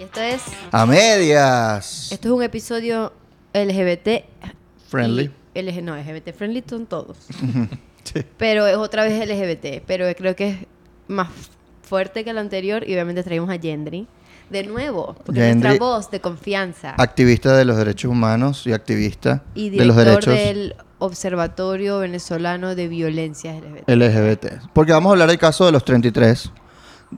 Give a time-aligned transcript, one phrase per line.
[0.00, 0.42] Y esto es.
[0.72, 2.10] A medias.
[2.10, 3.12] Esto es un episodio
[3.52, 4.24] LGBT.
[4.88, 5.30] Friendly.
[5.54, 7.16] LG, no, LGBT friendly son todos.
[8.02, 8.22] Sí.
[8.38, 9.84] Pero es otra vez LGBT.
[9.86, 10.56] Pero creo que es
[11.06, 11.28] más
[11.82, 12.82] fuerte que el anterior.
[12.88, 14.08] Y obviamente traemos a Gendry.
[14.48, 16.94] De nuevo, porque es Gendry- nuestra voz de confianza.
[16.96, 22.74] Activista de los derechos humanos y activista y de los director derechos del Observatorio Venezolano
[22.74, 23.88] de Violencias LGBT.
[23.90, 24.46] LGBT.
[24.72, 26.50] Porque vamos a hablar del caso de los 33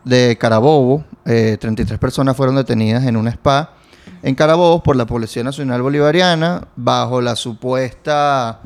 [0.05, 1.05] de Carabobo.
[1.25, 3.75] Eh, 33 personas fueron detenidas en un spa
[4.23, 8.61] en Carabobo por la Policía Nacional Bolivariana bajo la supuesta,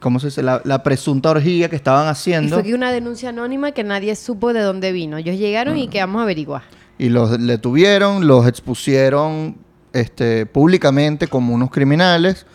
[0.00, 0.42] ¿cómo se dice?
[0.42, 2.56] La, la presunta orgía que estaban Y haciendo.
[2.56, 5.16] fue que una denuncia anónima que nadie supo de dónde vino.
[5.18, 6.62] Ellos llegaron y que vamos a averiguar.
[6.98, 9.56] Y los detuvieron, los expusieron
[9.92, 12.46] este, públicamente como unos criminales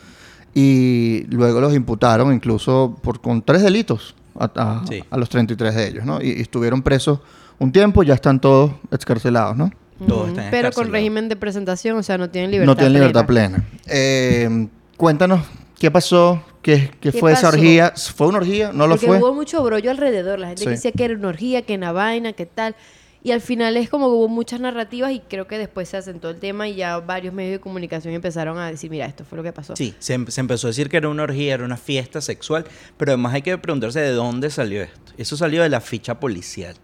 [0.54, 5.04] y luego los imputaron incluso por, con tres delitos a, a- Sí.
[5.10, 6.22] a los 33 de ellos, ¿no?
[6.22, 7.20] Y, y estuvieron presos
[7.60, 9.72] un tiempo, ya están todos excarcelados, ¿no?
[10.08, 13.26] Todos están Pero con régimen de presentación, o sea, no tienen libertad no tienen libertad
[13.26, 13.58] plena.
[13.58, 13.70] plena.
[13.88, 15.42] Eh, cuéntanos,
[15.80, 16.44] ¿qué pasó?
[16.62, 17.94] ¿Qué, qué ¿Qué fue esa orgía?
[17.96, 18.72] ¿Fue una orgía?
[18.74, 19.20] ¿No lo Porque fue?
[19.20, 20.40] hubo mucho brollo alrededor.
[20.40, 20.70] La gente Sí.
[20.70, 22.76] decía que era una orgía, que una vaina, que tal.
[23.24, 26.30] Y al final es como que hubo muchas narrativas y creo que después se asentó
[26.30, 29.44] el tema y ya varios medios de comunicación empezaron a decir, mira, esto fue lo
[29.44, 29.76] que pasó.
[29.76, 32.66] Sí, se, em- se empezó a decir que era una orgía, era una fiesta sexual,
[32.98, 35.14] pero además hay que preguntarse de dónde salió esto.
[35.18, 36.76] Eso salió de la ficha policial.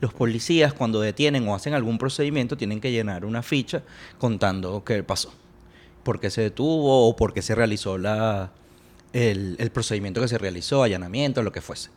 [0.00, 3.82] Los policías cuando detienen o hacen algún procedimiento tienen que llenar una ficha
[4.18, 5.32] contando qué pasó,
[6.02, 8.52] por qué se detuvo o por qué se realizó la,
[9.12, 11.90] el, el procedimiento que se realizó, allanamiento, lo que fuese.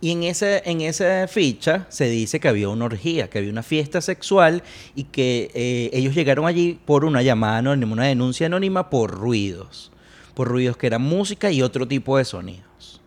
[0.00, 3.62] Y en, ese, en esa ficha se dice que había una orgía, que había una
[3.62, 4.62] fiesta sexual
[4.94, 9.90] y que eh, ellos llegaron allí por una llamada anónima, una denuncia anónima por ruidos.
[10.34, 13.00] Por ruidos que eran música y otro tipo de sonidos.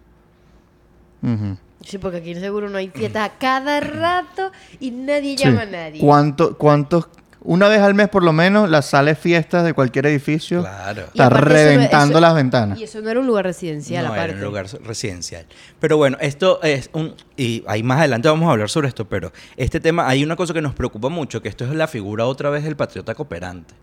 [1.21, 1.57] Ujú.
[1.87, 5.43] Sí, porque aquí seguro no hay fiestas a cada rato y nadie Sí.
[5.45, 5.99] llama a nadie.
[6.01, 7.07] ¿Cuánto, ¿Cuántos?
[7.41, 11.03] Una vez al mes por lo menos, las sales fiestas de cualquier edificio Claro.
[11.03, 12.77] Está eso reventando eso- las ventanas.
[12.77, 14.31] Y eso no era un lugar residencial, no aparte.
[14.31, 15.45] era un lugar residencial.
[15.79, 17.15] Pero bueno, esto es un...
[17.37, 20.53] Y ahí más adelante vamos a hablar sobre esto, pero este tema, hay una cosa
[20.53, 23.73] que nos preocupa mucho, que esto es la figura otra vez del patriota cooperante,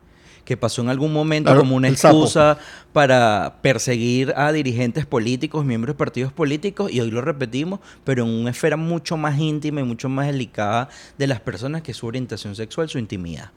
[0.45, 2.59] que pasó en algún momento Claro, como una excusa
[2.93, 8.31] para perseguir a dirigentes políticos, miembros de partidos políticos, y hoy lo repetimos, pero en
[8.31, 10.89] una esfera mucho más íntima y mucho más delicada
[11.19, 13.51] de las personas, que es su orientación sexual, su intimidad.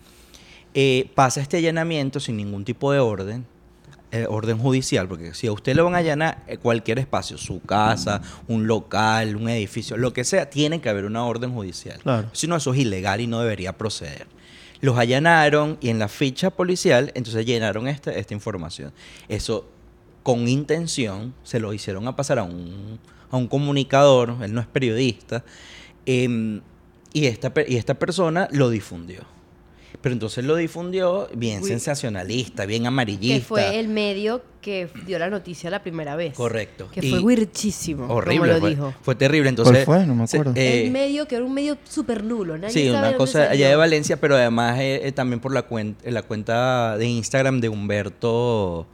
[0.74, 3.46] Eh, pasa este allanamiento sin ningún tipo de orden,
[4.12, 7.62] eh, orden judicial, porque si a usted le van a allanar eh, cualquier espacio, su
[7.62, 12.00] casa, un local, un edificio, lo que sea, tiene que haber una orden judicial.
[12.02, 12.30] Claro.
[12.32, 14.28] Si no, eso es ilegal y no debería proceder.
[14.80, 18.94] Los allanaron y en la ficha policial, entonces llenaron esta, esta información.
[19.28, 19.66] Eso
[20.24, 23.00] con intención se lo hicieron a pasar a un,
[23.32, 25.44] a un comunicador, él no es periodista,
[26.06, 26.62] em,
[27.14, 29.37] y, esta, y esta persona lo difundió.
[30.02, 31.70] Pero entonces lo difundió bien Uy.
[31.70, 33.40] sensacionalista, bien amarillista.
[33.40, 36.34] Que fue el medio que dio la noticia la primera vez.
[36.36, 36.90] Correcto.
[36.92, 38.06] Que Y- fue wirchísimo.
[38.08, 38.40] Horrible.
[38.40, 38.94] Como lo fue, dijo.
[39.02, 39.50] fue terrible.
[39.50, 40.06] Entonces, fue?
[40.06, 40.60] No me se- acuerdo.
[40.60, 42.58] eh, el medio que era un medio súper nulo.
[42.58, 45.54] Nadie Sí, sabe una dónde cosa allá de Valencia, pero además eh, eh, también por
[45.54, 48.86] la, cuen- eh, la cuenta de Instagram de Humberto,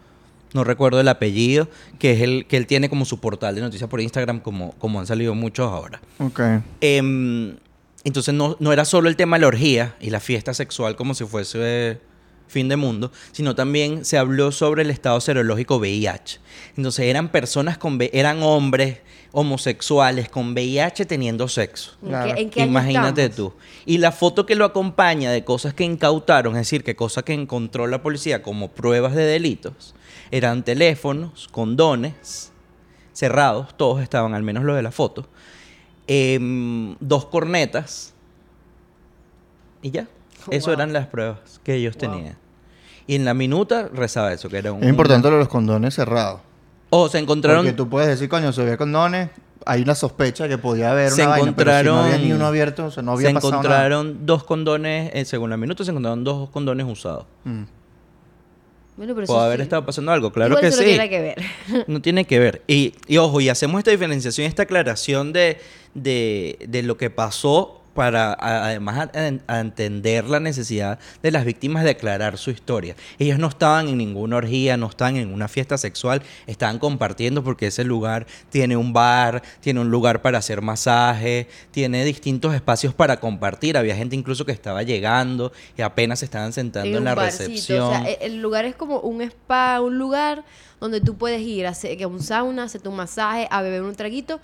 [0.53, 1.67] no recuerdo el apellido,
[1.99, 4.99] que es el que él tiene como su portal de noticias por Instagram, como, como
[4.99, 5.99] han salido muchos ahora.
[6.19, 6.39] Ok.
[6.81, 7.55] Em,
[8.03, 11.13] entonces no, no era solo el tema de la orgía y la fiesta sexual como
[11.13, 11.97] si fuese eh,
[12.47, 16.39] fin de mundo, sino también se habló sobre el estado serológico VIH.
[16.77, 18.99] Entonces eran personas con eran hombres
[19.31, 21.93] homosexuales con VIH teniendo sexo.
[22.03, 23.53] ¿En qué, en qué año Imagínate estamos?
[23.53, 23.59] tú.
[23.85, 27.33] Y la foto que lo acompaña de cosas que incautaron, es decir, que cosas que
[27.33, 29.95] encontró la policía como pruebas de delitos,
[30.29, 32.51] eran teléfonos, condones,
[33.13, 35.27] cerrados, todos estaban, al menos los de la foto,
[36.07, 38.13] em, dos cornetas,
[39.81, 40.07] y ya.
[40.51, 40.73] Eso Wow.
[40.75, 42.11] eran las pruebas que ellos Wow.
[42.11, 42.37] tenían.
[43.07, 44.83] Y en la minuta rezaba eso, que era un...
[44.83, 46.41] Es importante lo de los condones cerrados.
[46.89, 47.65] O se encontraron...
[47.65, 49.29] Porque tú puedes decir, coño, se ve condones.
[49.65, 52.33] Hay una sospecha que podía haber Se una vaina, pero si no había encontraron- ni
[52.33, 53.61] uno abierto, o sea, no había se pasado nada.
[53.63, 57.25] encontraron dos condones, eh, según la minuta, se encontraron dos condones usados.
[57.45, 57.63] Mm.
[58.95, 59.63] Bueno, pero Puede eso haber sí.
[59.63, 60.83] estado pasando algo, claro Igual que eso sí.
[60.83, 61.41] no tiene que ver.
[61.87, 62.61] No tiene que ver.
[62.67, 65.59] Y, y ojo, y hacemos esta diferenciación, esta aclaración de,
[65.93, 71.45] de, de lo que pasó para a- además a, a entender la necesidad de las
[71.45, 72.95] víctimas de aclarar su historia.
[73.19, 77.67] Ellos no estaban en ninguna orgía, no estaban en una fiesta sexual, estaban compartiendo porque
[77.67, 83.19] ese lugar tiene un bar, tiene un lugar para hacer masaje, tiene distintos espacios para
[83.19, 83.77] compartir.
[83.77, 87.83] Había gente incluso que estaba llegando y apenas se estaban sentando en, la barcito, recepción.
[87.83, 90.43] O sea, e- el lugar es como un spa, un lugar
[90.81, 94.39] donde tú puedes ir a hacer un sauna, hacerte un masaje, a beber un traguito,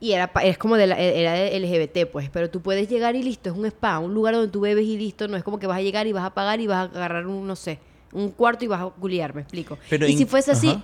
[0.00, 3.16] y era, pa- es como de la, era de LGBT, pues, pero tú puedes llegar
[3.16, 5.58] y listo, es un spa, un lugar donde tú bebes y listo, no es como
[5.58, 7.78] que vas a llegar y vas a pagar y vas a agarrar un, no sé,
[8.12, 9.78] un cuarto y vas a culiar, me explico.
[9.90, 10.82] Pero y si fuese así, ajá.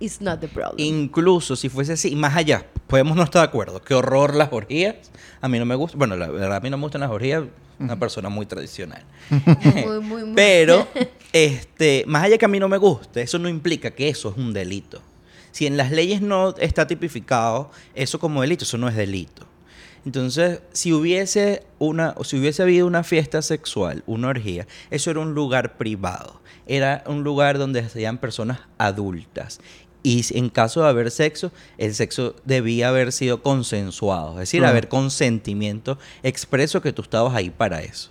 [0.00, 0.74] it's not the problem.
[0.78, 3.82] Incluso si fuese así, y más allá, podemos no estar de acuerdo.
[3.82, 4.96] Qué horror las orgías.
[5.40, 5.96] A mí no me gusta.
[5.96, 7.44] Bueno, la verdad, a mí no me gustan las orgías.
[7.80, 9.02] Una persona muy tradicional.
[9.84, 10.86] Muy, muy, muy- Pero,
[11.32, 14.36] este, más allá que a mí no me guste, eso no implica que eso es
[14.36, 15.02] un delito.
[15.54, 19.46] Si en las leyes no está tipificado eso como delito, eso no es delito.
[20.04, 25.20] Entonces, si hubiese una, o si hubiese habido una fiesta sexual, una orgía, eso era
[25.20, 26.40] un lugar privado.
[26.66, 29.60] Era un lugar donde hacían personas adultas.
[30.02, 34.32] Y en caso de haber sexo, el sexo debía haber sido consensuado.
[34.32, 38.10] Es decir, haber consentimiento expreso que tú estabas ahí para eso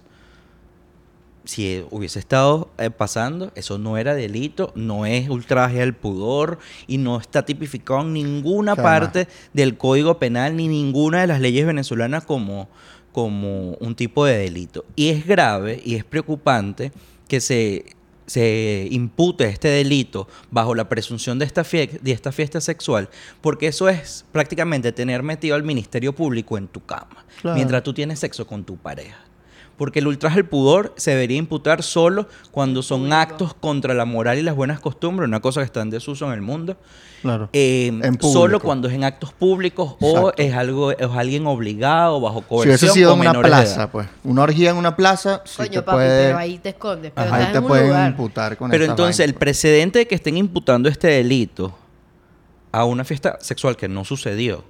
[1.46, 6.58] si hubiese estado eh, pasando, eso no era delito, no es ultraje al pudor
[6.88, 8.92] y no está tipificado en ninguna Jamás.
[9.00, 12.70] parte del Código Penal ni ninguna de las leyes venezolanas como,
[13.12, 14.86] como un tipo de delito.
[14.96, 16.92] Y es grave y es preocupante
[17.28, 17.86] que se,
[18.26, 23.10] se impute este delito bajo la presunción de esta, fie- de esta fiesta sexual,
[23.42, 27.56] porque eso es prácticamente tener metido al Ministerio Público en tu cama, Claro.
[27.58, 29.18] mientras tú tienes sexo con tu pareja.
[29.84, 33.18] Porque el ultraje al pudor se debería imputar solo cuando son Público.
[33.18, 36.32] actos contra la moral y las buenas costumbres, una cosa que está en desuso en
[36.32, 36.78] el mundo.
[37.22, 37.50] Claro.
[37.52, 42.40] Eh, En solo cuando es en actos públicos o es algo es alguien obligado bajo
[42.40, 44.08] Si coerción hubiese sido en una plaza, pues.
[44.24, 47.12] Una orgía en una plaza, sí Coño, te papi, puede, pero ahí te escondes.
[47.14, 48.10] Pero ahí te pueden lugar.
[48.12, 49.40] imputar con Pero entonces el pues.
[49.40, 51.78] precedente de que estén imputando este delito
[52.72, 54.64] a una fiesta sexual que no sucedió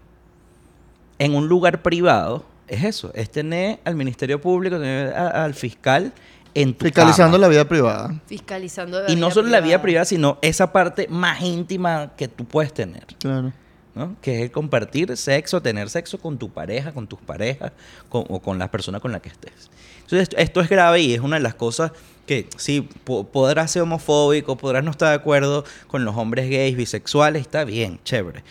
[1.19, 6.13] en un lugar privado es eso, es tener al Ministerio Público, tener a- al fiscal
[6.55, 7.41] en tu Fiscalizando cama.
[7.41, 8.21] la vida privada.
[8.27, 12.45] Fiscalizando de Y no solo la vida privada, sino esa parte más íntima que tú
[12.45, 13.05] puedes tener.
[13.19, 13.51] Claro.
[13.95, 14.15] ¿no?
[14.21, 17.71] Que es el compartir sexo, tener sexo con tu pareja, con tus parejas
[18.09, 19.69] con- o con la persona con la que estés.
[20.01, 21.91] Entonces, esto, esto es grave y es una de las cosas
[22.25, 26.75] que sí, po- podrás ser homofóbico, podrás no estar de acuerdo con los hombres gays,
[26.75, 28.43] bisexuales, está bien, chévere.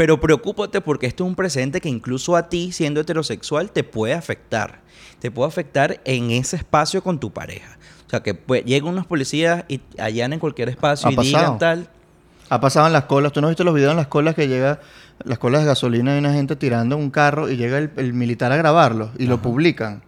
[0.00, 4.14] Pero preocúpate porque esto es un precedente que incluso a ti, siendo heterosexual, te puede
[4.14, 4.80] afectar.
[5.18, 7.76] Te puede afectar en ese espacio con tu pareja.
[8.06, 11.58] O sea, que pues, llegan unos policías y allanen cualquier espacio Ha y digan pasado.
[11.58, 11.88] tal.
[12.48, 13.30] Ha pasado en las colas.
[13.32, 14.80] ¿Tú no has visto los videos en las colas que llega,
[15.22, 18.52] las colas de gasolina y una gente tirando un carro y llega el, el militar
[18.52, 20.02] a grabarlo y lo publican?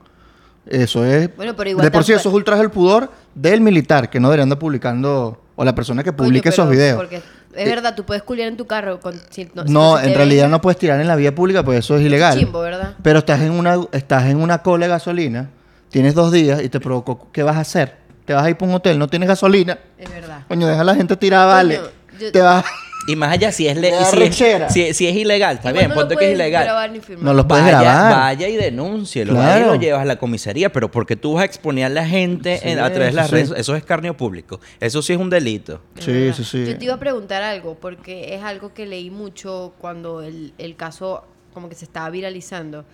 [0.65, 1.37] Eso es.
[1.37, 4.29] Bueno, pero igual de por sí, eso es ultraje al pudor del militar, que no
[4.29, 5.39] deberían estar publicando.
[5.55, 6.97] O la persona que publique esos videos.
[6.97, 7.21] Porque
[7.55, 9.01] es verdad, tú puedes culiar en tu carro.
[9.01, 11.97] Con, si- no, si en realidad no puedes tirar en la vía pública, pues eso
[11.97, 12.39] es ilegal.
[12.39, 12.95] Chimbo, ¿verdad?
[13.03, 15.51] Pero estás en una, estás en una cola de gasolina,
[15.91, 17.29] tienes dos días y te provocó.
[17.33, 17.97] ¿Qué vas a hacer?
[18.25, 19.79] Te vas a ir para un hotel, no tienes gasolina.
[19.99, 20.43] Es verdad.
[20.49, 21.77] Coño, deja a la gente tirada, vale.
[21.79, 21.91] Coño,
[22.21, 22.65] yo- Te vas.
[23.09, 25.95] Y más allá, si es, le- si, es, si, si es ilegal, está bien, no
[25.97, 26.65] lo ponte que es puedes ilegal.
[26.65, 27.25] grabar ni filmar.
[27.25, 28.13] No los puedes vaya, grabar.
[28.13, 29.49] vaya y denúncielo, Claro.
[29.51, 32.07] vaya y lo llevas a la comisaría, pero porque tú vas a exponer a la
[32.07, 33.55] gente Sí, en- a través de las eso redes, sí.
[33.57, 34.61] eso es escarnio público.
[34.79, 35.81] Eso sí es un delito.
[35.99, 36.65] Sí, sí, sí.
[36.67, 40.77] Yo te iba a preguntar algo, porque es algo que leí mucho cuando el, el
[40.77, 42.85] caso como que se estaba viralizando.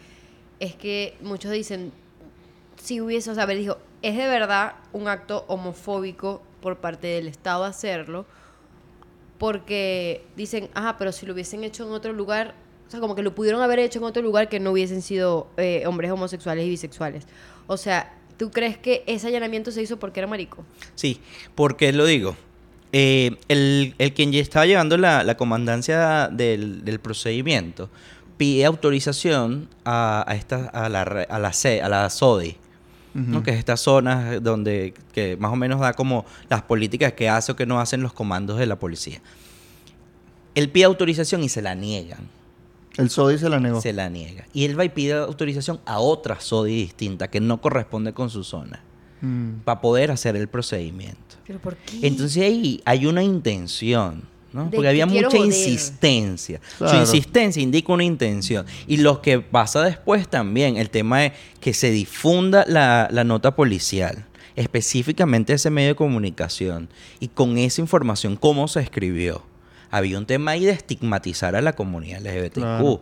[0.59, 1.93] Es que muchos dicen,
[2.83, 7.07] si hubiese, o sea, a ver, dijo, es de verdad un acto homofóbico por parte
[7.09, 8.25] del Estado hacerlo,
[9.39, 12.55] porque dicen, ajá, pero si lo hubiesen hecho en otro lugar,
[12.87, 15.49] o sea, como que lo pudieron haber hecho en otro lugar que no hubiesen sido
[15.57, 17.27] eh, hombres homosexuales y bisexuales.
[17.67, 20.65] O sea, ¿tú crees que ese allanamiento se hizo porque era marico?
[20.95, 21.21] Sí,
[21.55, 22.37] porque lo digo.
[22.93, 27.91] Eh, el, el quien ya estaba llevando la, la comandancia del, del procedimiento
[28.39, 32.57] pide autorización a, esta, a la, a la, a la SODI,
[33.15, 33.43] ¿no?
[33.43, 37.53] que es esta zona donde que más o menos da como las políticas que hace
[37.53, 39.21] o que no hacen los comandos de la policía.
[40.55, 42.29] Él pide autorización y se la niegan.
[42.97, 43.81] El SODI se la negó.
[43.81, 44.47] Se la niega.
[44.53, 48.43] Y él va y pide autorización a otra SODI distinta que no corresponde con su
[48.45, 48.83] zona
[49.21, 49.63] Mm.
[49.65, 51.37] para poder hacer el procedimiento.
[51.47, 52.07] ¿Pero por qué?
[52.07, 54.65] Entonces ahí hay una intención, ¿no?
[54.65, 55.47] Porque que había mucha joder.
[55.47, 56.61] insistencia.
[56.79, 58.67] Su insistencia indica una intención.
[58.87, 63.55] Y lo que pasa después también, el tema de que se difunda la, la nota
[63.55, 64.25] policial,
[64.57, 66.89] específicamente ese medio de comunicación,
[67.21, 69.43] y con esa información, cómo se escribió.
[69.91, 73.01] Había un tema ahí de estigmatizar a la comunidad LGBTQ, Claro.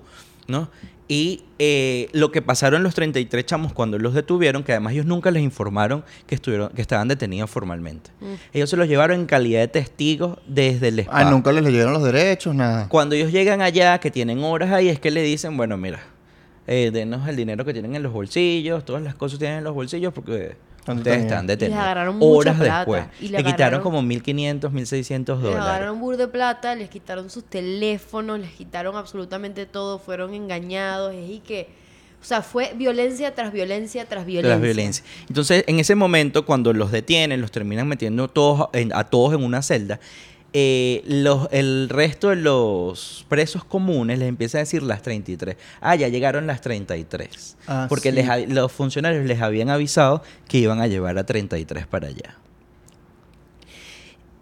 [0.48, 0.68] ¿No?
[1.08, 5.30] Y eh, lo que pasaron los 33 chamos cuando los detuvieron, que además ellos nunca
[5.30, 8.10] les informaron que, estuvieron, que estaban detenidos formalmente.
[8.20, 8.34] Mm.
[8.52, 11.20] Ellos se los llevaron en calidad de testigos desde el spa.
[11.20, 12.88] Ah, nunca les leyeron los derechos, nada.
[12.88, 16.00] Cuando ellos llegan allá, que tienen horas ahí, es que le dicen, bueno, mira,
[16.66, 19.64] eh, denos el dinero que tienen en los bolsillos, todas las cosas que tienen en
[19.64, 21.76] los bolsillos, porque ¿Cuánto Ustedes están detenidos.
[21.78, 22.76] Les agarraron mucha Horas plata.
[22.78, 23.04] después.
[23.20, 25.56] Y le, le quitaron como 1.500, 1.600 Les dólares.
[25.60, 31.28] agarraron bur de plata, les quitaron sus teléfonos, les quitaron absolutamente todo, fueron engañados, es
[31.30, 31.68] y que,
[32.20, 34.54] o sea, fue violencia tras violencia tras violencia.
[34.54, 35.06] las violencias.
[35.28, 39.42] Entonces, en ese momento, cuando los detienen, los terminan metiendo todos en- a todos en
[39.44, 40.00] una celda,
[40.58, 45.54] eh, los, el resto de los presos comunes les empieza a decir las 33.
[45.82, 47.58] Ah, ya llegaron las 33.
[47.66, 48.14] Ah, porque sí.
[48.16, 52.38] les ha- los funcionarios les habían avisado que iban a llevar a 33 para allá.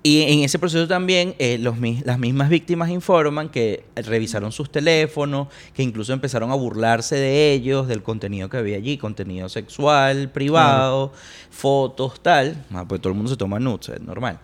[0.05, 5.49] Y en ese proceso también eh, los, las mismas víctimas informan que revisaron sus teléfonos,
[5.73, 11.11] que incluso empezaron a burlarse de ellos, del contenido que había allí, contenido sexual, privado,
[11.51, 12.65] fotos, tal.
[12.73, 14.39] Ah, pues todo el mundo se toma nudes, es normal.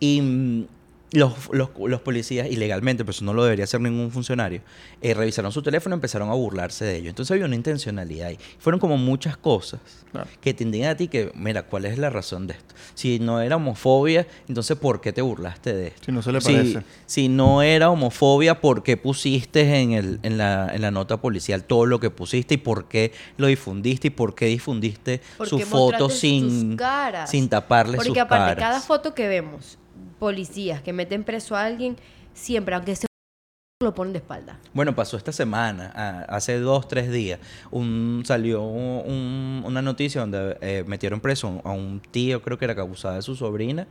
[0.00, 0.66] Y mm,
[1.12, 4.60] los, los- los policías, ilegalmente, pero eso no lo debería hacer ningún funcionario,
[5.00, 7.08] eh, revisaron su teléfono y empezaron a burlarse de ellos.
[7.08, 8.38] Entonces había una intencionalidad ahí.
[8.58, 9.80] Fueron como muchas cosas
[10.12, 10.28] Claro.
[10.40, 12.74] que te indican a ti que, mira, ¿cuál es la razón de esto?
[12.94, 16.06] Si no era homofobia, entonces ¿por qué te burlaste de esto?
[16.06, 16.82] Si no se le parece.
[17.06, 21.64] Si, no era homofobia, ¿por qué pusiste en, el, en, la, en la nota policial
[21.64, 26.08] todo lo que pusiste y por qué lo difundiste y por qué difundiste su foto
[26.10, 27.30] sin, sus caras.
[27.30, 28.58] sin taparle Porque sus aparte, caras?
[28.58, 29.78] cada foto que vemos,
[30.18, 31.96] policías que meten preso a alguien,
[32.34, 33.06] siempre, aunque sea
[33.80, 34.58] lo ponen de espalda.
[34.74, 37.38] Bueno, pasó esta semana, ah, hace dos, tres días,
[37.70, 42.74] un, salió un- una noticia donde eh, metieron preso a un tío, creo que era
[42.74, 43.86] que abusaba de su sobrina,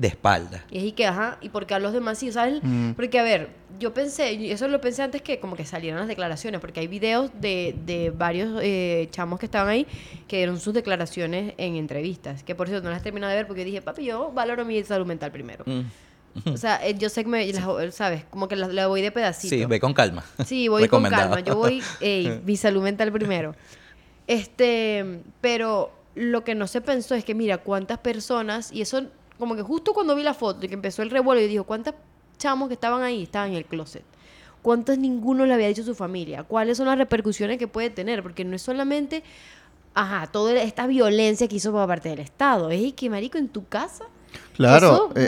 [0.00, 0.64] de espalda.
[0.70, 2.60] Y es y que, ajá, y porque a los demás sí, ¿sabes?
[2.62, 2.92] Mm.
[2.92, 6.08] Porque, a ver, yo pensé, y eso lo pensé antes que como que salieran las
[6.08, 9.86] declaraciones, porque hay videos de, de varios eh, chamos que estaban ahí
[10.26, 13.64] que dieron sus declaraciones en entrevistas, que por cierto no las terminé de ver porque
[13.64, 15.64] dije, papi, yo valoro mi salud mental primero.
[15.66, 15.82] Mm.
[16.46, 18.24] O sea, eh, yo sé que me, las- ¿sabes?
[18.30, 19.54] Como que la, la voy de pedacito.
[19.54, 20.24] Sí, ve con calma.
[20.46, 21.40] Sí, voy con calma.
[21.40, 23.54] Yo voy, ey, mi salud mental primero.
[24.26, 29.06] Este, pero lo que no se pensó es que, mira, cuántas personas, y eso,
[29.40, 31.94] como que justo cuando vi la foto y que empezó el revuelo, yo digo, ¿cuántas
[32.38, 34.04] chamos que estaban ahí estaban en el closet?
[34.62, 36.44] ¿Cuántos ninguno le había dicho a su familia?
[36.44, 38.22] ¿Cuáles son las repercusiones que puede tener?
[38.22, 39.24] Porque no es solamente,
[39.94, 42.70] ajá, toda esta violencia que hizo por parte del Estado.
[42.70, 44.04] Es que, marico, en tu casa.
[44.54, 44.86] Claro.
[44.88, 45.20] Eso, eh,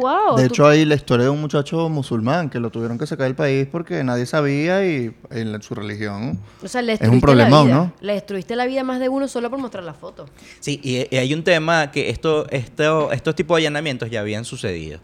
[0.43, 3.25] de tú- hecho, hay la historia de un muchacho musulmán que lo tuvieron que sacar
[3.27, 6.39] del país porque nadie sabía y en la- su religión.
[6.63, 7.85] O sea, le Es un destruiste problemón, la vida.
[7.87, 7.93] ¿no?
[8.01, 10.27] Le destruiste la vida a más de uno solo por mostrar la foto.
[10.61, 14.45] Sí, y, y hay un tema que esto, esto, estos tipos de allanamientos ya habían
[14.45, 15.01] sucedido.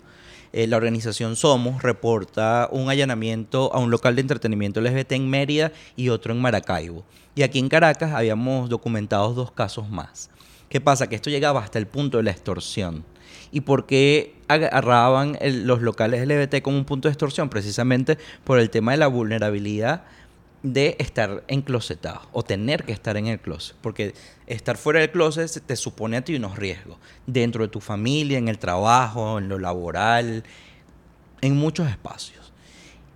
[0.52, 5.72] Eh, la organización Somos reporta un allanamiento a un local de entretenimiento LGBT en Mérida
[5.96, 7.04] y otro en Maracaibo.
[7.34, 10.28] Y aquí en Caracas habíamos documentado dos casos más.
[10.68, 11.06] ¿Qué pasa?
[11.06, 13.04] Que esto llegaba hasta el punto de la extorsión.
[13.50, 17.48] ¿Y por qué agarraban los locales LGBT como un punto de extorsión?
[17.48, 20.04] Precisamente por el tema de la vulnerabilidad
[20.62, 23.76] de estar enclosetado o tener que estar en el closet.
[23.80, 24.14] Porque
[24.46, 26.96] estar fuera del closet se- te supone a ti unos riesgos.
[27.26, 30.42] Dentro de tu familia, en el trabajo, en lo laboral,
[31.40, 32.37] en muchos espacios.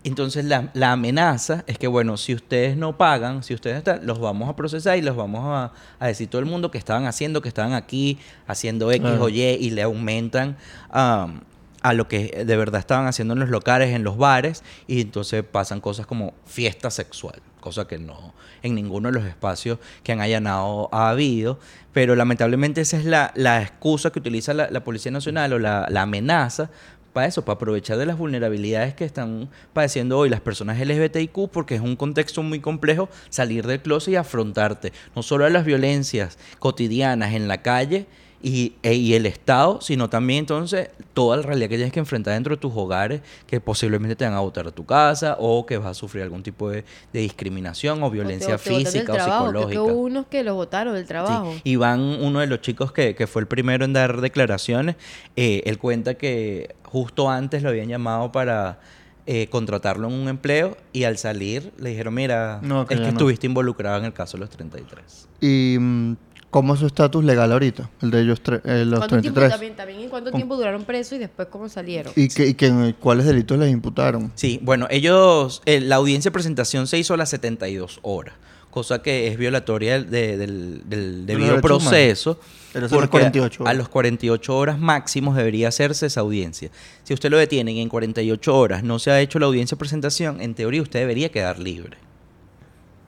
[0.04, 4.18] Entonces la, la amenaza es que, bueno, si ustedes no pagan, si ustedes están, los
[4.18, 7.40] vamos a procesar y los vamos a, a decir todo el mundo que estaban haciendo,
[7.40, 10.56] que estaban aquí haciendo X o Y y le aumentan
[10.90, 11.42] am,
[11.82, 15.44] a lo que de verdad estaban haciendo en los locales, en los bares, y entonces
[15.44, 20.20] pasan cosas como fiesta sexual, cosa que no en ninguno de los espacios que han
[20.20, 21.58] allanado ha habido,
[21.92, 25.86] pero lamentablemente esa es la, la excusa que utiliza la, la Policía Nacional o la,
[25.90, 26.70] la amenaza
[27.12, 31.74] para eso, para aprovechar de las vulnerabilidades que están padeciendo hoy las personas LGBTIQ, porque
[31.74, 36.38] es un contexto muy complejo salir del closet y afrontarte no solo a las violencias
[36.58, 38.06] cotidianas en la calle
[38.42, 42.34] y, e- y el Estado, sino también entonces toda la realidad que tienes que enfrentar
[42.34, 45.78] dentro de tus hogares, que posiblemente te van a botar a tu casa o que
[45.78, 49.16] vas a sufrir algún tipo de, de discriminación o violencia O te- o física o
[49.16, 49.82] trabajo, que psicológica.
[49.82, 51.54] hubo unos que los votaron del Sí, trabajo.
[51.64, 54.96] Iván, uno de los chicos que, que fue el primero en dar declaraciones,
[55.36, 58.80] eh, él cuenta que justo antes lo habían llamado para
[59.26, 63.06] eh, contratarlo en un empleo y al salir le dijeron, mira, No, que es que
[63.06, 63.12] no".
[63.12, 65.28] estuviste involucrado en el caso de los 33.
[65.40, 66.16] ¿Y mm,
[66.52, 67.90] cómo es su estatus legal ahorita?
[68.02, 69.50] El de ellos, tre- eh, los ¿Cuánto tiempo 33.
[69.50, 72.12] también, también en cuánto tiempo duraron presos y después cómo salieron?
[72.14, 74.30] ¿Y, qué- y qué- cuáles delitos les imputaron?
[74.36, 78.34] Sí, bueno, ellos, eh, la audiencia de presentación se hizo a las 72 horas,
[78.70, 82.38] cosa que es violatoria del, de- del- del De los debido proceso.
[82.72, 83.76] Pero porque 48 A horas.
[83.76, 86.70] los 48 horas máximos debería hacerse esa audiencia.
[87.02, 89.78] Si usted lo detienen y en 48 horas no se ha hecho la audiencia de
[89.80, 91.98] presentación, en teoría usted debería quedar libre.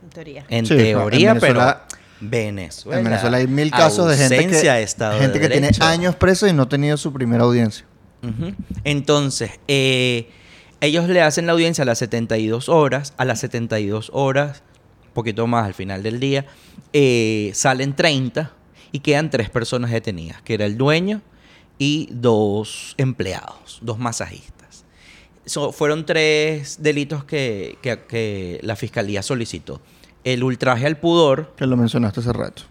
[0.03, 0.45] En teoría.
[0.51, 2.99] En Sí, pero en teoría, Venezuela- pero Venezuela.
[2.99, 4.43] en Venezuela hay mil casos de gente que,
[5.15, 7.85] de gente de que tiene años preso y no ha tenido su primera audiencia.
[8.85, 10.29] Entonces, eh,
[10.81, 14.63] ellos le hacen la audiencia a las 72 horas, a las 72 horas,
[15.07, 16.47] un poquito más al final del día,
[16.93, 18.53] eh, salen 30
[18.93, 21.23] y quedan tres personas detenidas, que era el dueño
[21.79, 24.85] y dos empleados, dos masajistas.
[25.47, 29.81] So, fueron tres delitos que, que- que la fiscalía solicitó.
[30.25, 32.63] El ultraje al pudor, Que lo mencionaste hace rato.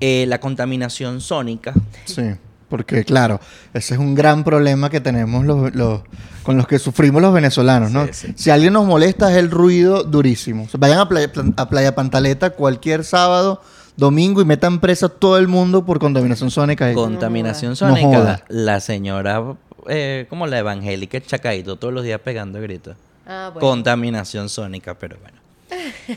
[0.00, 1.72] eh, la contaminación sónica,
[2.04, 2.22] Sí,
[2.68, 3.40] porque claro,
[3.74, 6.02] ese es un gran problema que tenemos los, los-
[6.42, 8.06] con los que sufrimos los venezolanos, ¿no?
[8.06, 8.32] Sí, sí.
[8.36, 10.64] Si alguien nos molesta es el ruido durísimo.
[10.64, 13.60] O sea, vayan a Playa, a Playa Pantaleta cualquier sábado,
[13.96, 16.92] domingo y metan presa a todo el mundo por contaminación sónica.
[16.94, 18.44] contaminación No sónica, joda.
[18.48, 19.42] la señora,
[19.88, 22.96] eh, como la evangélica Chacaito, todos los días pegando gritos.
[23.26, 23.68] Ah, bueno.
[23.68, 25.38] Contaminación sónica, pero bueno.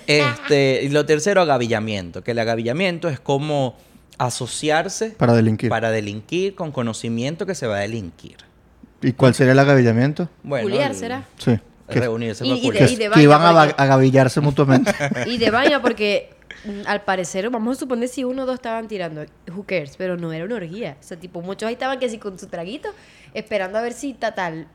[0.08, 2.24] Este, y lo tercero, agavillamiento.
[2.24, 3.76] Que el agavillamiento es como
[4.18, 5.70] asociarse Para delinquir.
[5.70, 8.38] para delinquir con conocimiento que se va a delinquir.
[9.02, 10.30] ¿Y cuál sería el agavillamiento?
[10.44, 11.26] Bueno, Juliar, ¿será?
[11.38, 11.60] Sí.
[11.90, 14.92] Que, Reunirse Y- para y de- y de que iban a porque- agavillarse mutuamente.
[15.28, 16.30] Y de vaina porque
[16.66, 20.16] mm, al parecer, vamos a suponer si uno o dos estaban tirando, who cares, pero
[20.16, 20.96] no era una orgía.
[21.00, 22.90] O sea, tipo, muchos ahí estaban que sí con su traguito,
[23.34, 24.68] esperando a ver si tal.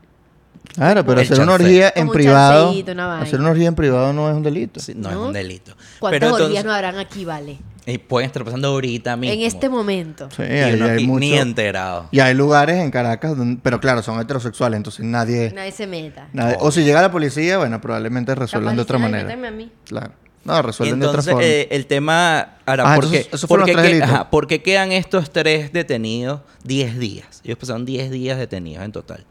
[0.74, 2.64] Claro, pero hacer una orgía en Como un privado.
[2.66, 3.22] chancecito, una vaina.
[3.24, 4.80] Hacer una orgía en privado no es un delito.
[4.80, 5.26] Sí, no, es ¿No?
[5.26, 5.72] un delito.
[5.98, 7.58] ¿Cuántas Pero orgías entonces, no habrán aquí, vale?
[7.86, 9.32] y pueden estar pasando ahorita mismo.
[9.34, 10.28] En este momento.
[10.36, 12.06] Sí, Y ahí uno hay aquí mucho- ni enterado.
[12.10, 16.28] Y hay lugares en Caracas, donde- pero claro, son heterosexuales, entonces nadie, Nadie se meta.
[16.34, 16.58] nadie-.
[16.60, 19.36] O si llega la policía, bueno, probablemente resuelvan Capaz de otra dicen, "Ay, manera.
[19.36, 19.72] méteme a mí".
[19.86, 20.12] Claro.
[20.44, 21.46] No, Y resuelven de otra entonces forma.
[21.48, 22.56] eh, el tema...
[22.66, 24.14] Ahora, Ah, ¿por, entonces, qué, esos por fueron qué los tres que- delitos.
[24.14, 27.40] ajá, por qué quedan estos tres detenidos 10 días?
[27.44, 29.24] Ellos pasaron 10 días detenidos en total.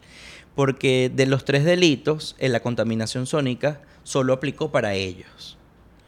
[0.58, 5.56] Porque de los tres delitos, en la contaminación sónica solo aplicó para ellos.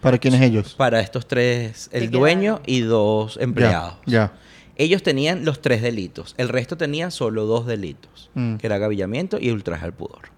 [0.00, 0.74] ¿Para quiénes ellos?
[0.74, 3.94] Para estos tres, el dueño y dos empleados.
[4.06, 4.32] Ya.
[4.74, 6.34] Ellos tenían los tres delitos.
[6.36, 8.56] El resto tenía solo dos delitos, Mm.
[8.56, 10.30] que era agavillamiento y ultraje al pudor.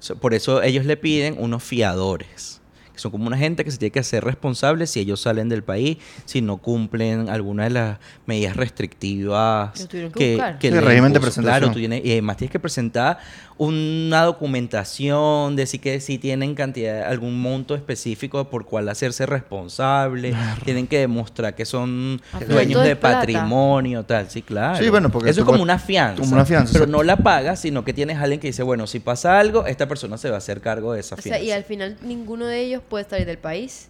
[0.00, 2.60] So, Por eso ellos le piden unos fiadores,
[2.92, 5.62] que son como una gente que se tiene que hacer responsable si ellos salen del
[5.64, 10.58] país, si no cumplen alguna de las medidas restrictivas que buscar.
[10.60, 11.60] Sí, les régimen de presentación.
[11.60, 13.18] Claro, tú tienes, y además tienes que presentar
[13.58, 20.34] una documentación, decir que si tienen cantidad, algún monto específico por cual hacerse responsable,
[20.64, 24.78] tienen que demostrar que son Ah, dueños de patrimonio, tal, sí, claro.
[24.82, 26.20] Sí, bueno, porque Eso es como una fianza.
[26.20, 28.86] como una fianza, Pero no la pagas, sino que tienes a alguien que dice, bueno,
[28.86, 31.38] si pasa algo, esta persona se va a hacer cargo de esa O fianza.
[31.38, 33.88] sea, y al final ninguno de ellos puede salir del país,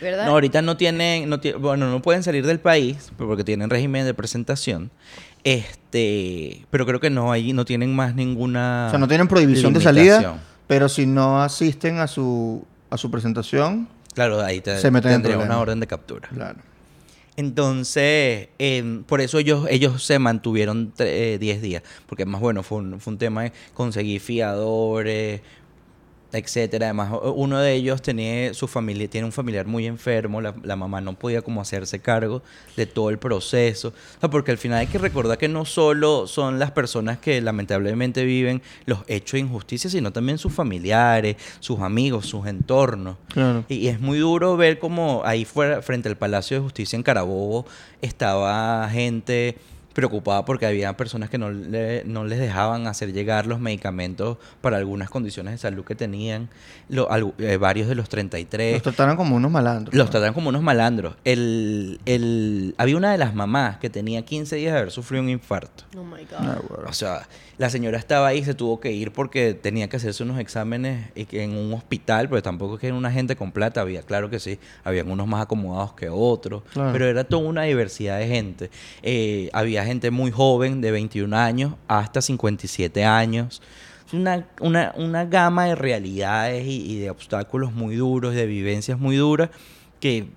[0.00, 0.26] ¿verdad?
[0.26, 4.14] No, ahorita no tienen, no bueno, no pueden salir del país porque tienen régimen de
[4.14, 4.92] presentación.
[5.42, 8.86] Este, pero creo que no hay, no tienen más ninguna.
[8.86, 10.38] O sea, no tienen prohibición de salida,
[10.68, 15.22] pero si no asisten a su, a su presentación, Claro, ahí te, Se meten en
[15.22, 16.28] tendría una orden de captura.
[16.32, 16.58] claro.
[17.36, 23.00] Entonces, em, por eso ellos, ellos se mantuvieron 10 días, porque más bueno, fue un,
[23.00, 25.40] fue un tema de conseguir fiadores,
[26.32, 26.86] etcétera.
[26.86, 31.00] Además, uno de ellos tenía su familia, tiene un familiar muy enfermo, la, la mamá
[31.00, 32.42] no podía como hacerse cargo
[32.76, 33.88] de todo el proceso.
[33.88, 37.40] O sea, porque al final hay que recordar que no solo son las personas que
[37.40, 43.16] lamentablemente viven los hechos de injusticia, sino también sus familiares, sus amigos, sus entornos.
[43.32, 43.64] Claro.
[43.68, 47.02] Y, y es muy duro ver cómo ahí fuera, frente al Palacio de Justicia en
[47.02, 47.66] Carabobo,
[48.02, 49.56] estaba gente
[49.92, 54.76] preocupada porque había personas que no, le- no les dejaban hacer llegar los medicamentos para
[54.76, 56.48] algunas condiciones de salud que tenían,
[56.88, 58.74] Lo- algu- eh, varios de los 33.
[58.74, 59.94] Los trataron como unos malandros.
[59.94, 60.10] Los ¿no?
[60.10, 61.14] trataron como unos malandros.
[61.24, 65.28] El, el, había una de las mamás que tenía 15 días de haber sufrido un
[65.30, 65.84] infarto.
[65.96, 66.38] Oh my God.
[66.38, 66.84] Ah, bueno.
[66.88, 70.22] O sea, la señora estaba ahí y se tuvo que ir porque tenía que hacerse
[70.22, 73.52] unos exámenes y que en un hospital, pero tampoco es que era una gente con
[73.52, 76.92] plata, había, claro que sí, habían unos más acomodados que otros, Claro.
[76.92, 78.70] pero era toda una diversidad de gente.
[79.02, 83.62] Eh, había gente muy joven, de 21 años hasta 57 años.
[84.12, 89.50] Una, una, una gama de realidades y, de obstáculos muy duros, de vivencias muy duras
[90.00, 90.28] que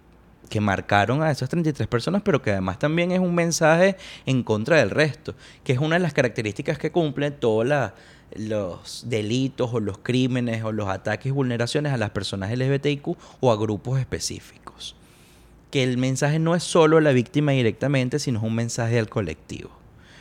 [0.50, 4.78] que marcaron a esas 33 personas, pero que además también es un mensaje en contra
[4.78, 7.66] del resto, que es una de las características que cumplen todos
[8.36, 13.52] los delitos o los crímenes o los ataques y vulneraciones a las personas LGBTIQ o
[13.52, 14.96] a grupos específicos.
[15.74, 19.10] Que el mensaje no es solo a la víctima directamente, sino es un mensaje al
[19.10, 19.72] colectivo.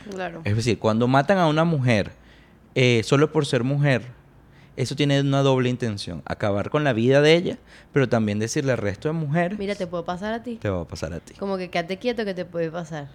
[0.09, 0.41] Claro.
[0.45, 2.11] Es decir, cuando matan a una mujer
[2.73, 4.01] eh, solo por ser mujer,
[4.75, 6.23] eso tiene una doble intención.
[6.25, 7.57] Acabar con la vida de ella,
[7.91, 10.55] pero también decirle al resto de mujeres, Mira, te puedo pasar a ti.
[10.59, 11.35] te va a pasar a ti.
[11.35, 13.09] Como que quédate quieto que te puede pasar.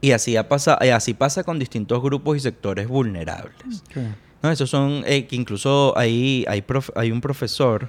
[0.00, 3.54] Y así, ha pasado, y así pasa con distintos grupos y sectores vulnerables.
[3.94, 4.00] Sí.
[4.42, 7.88] No, esos son, eh, que incluso hay, hay, prof- hay un profesor,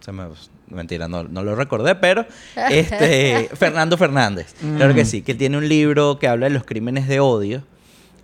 [0.00, 0.24] se me,
[0.68, 2.26] mentira, no, no lo recordé, pero
[2.70, 7.08] este, Fernando Fernández, claro que sí, que tiene un libro que habla de los crímenes
[7.08, 7.62] de odio,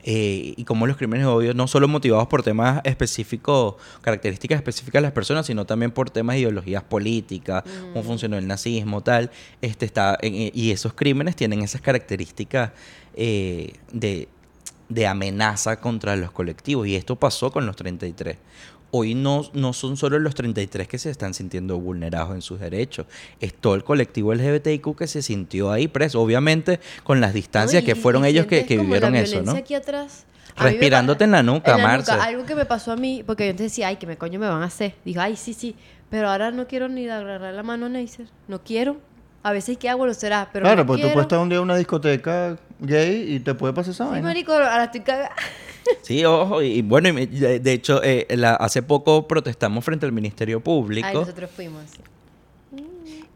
[0.04, 5.02] eh, y cómo los crímenes obvios, no solo motivados por temas específicos, características específicas de
[5.04, 9.30] las personas, sino también por temas de ideologías políticas, cómo funcionó el nazismo, tal,
[9.60, 12.72] este está en- y esos crímenes tienen esas características
[13.14, 14.28] eh, de,
[14.88, 18.36] de amenaza contra los colectivos, y esto pasó con los 33.
[18.94, 23.06] Hoy no, no son solo los 33 que se están sintiendo vulnerados en sus derechos,
[23.40, 27.84] es todo el colectivo LGBTIQ que se sintió ahí preso, obviamente con las distancias No,
[27.84, 29.52] y- que fueron ellos que, que vivieron la eso, ¿no?
[29.52, 30.26] aquí atrás.
[30.54, 32.12] A Respirándote en la nuca, Marce.
[32.12, 34.46] Algo que me pasó a mí, porque yo antes decía, ay, que me coño me
[34.46, 34.94] van a hacer.
[35.02, 35.74] Digo, ay, sí, sí.
[36.10, 38.26] Pero ahora no quiero ni agarrar la mano a Neisser.
[38.48, 38.98] No quiero.
[39.42, 41.14] A veces qué hago lo será, pero claro, no pues tú quiero.
[41.14, 44.28] puedes estar un día en una discoteca gay y te puede pasar esa Sí, vaina.
[44.28, 45.32] marico, ahora estoy cagada.
[46.02, 50.06] Sí, ojo, y, y bueno, y de de hecho, eh, la- hace poco protestamos frente
[50.06, 51.08] al Ministerio Público.
[51.08, 51.82] Ay, nosotros fuimos.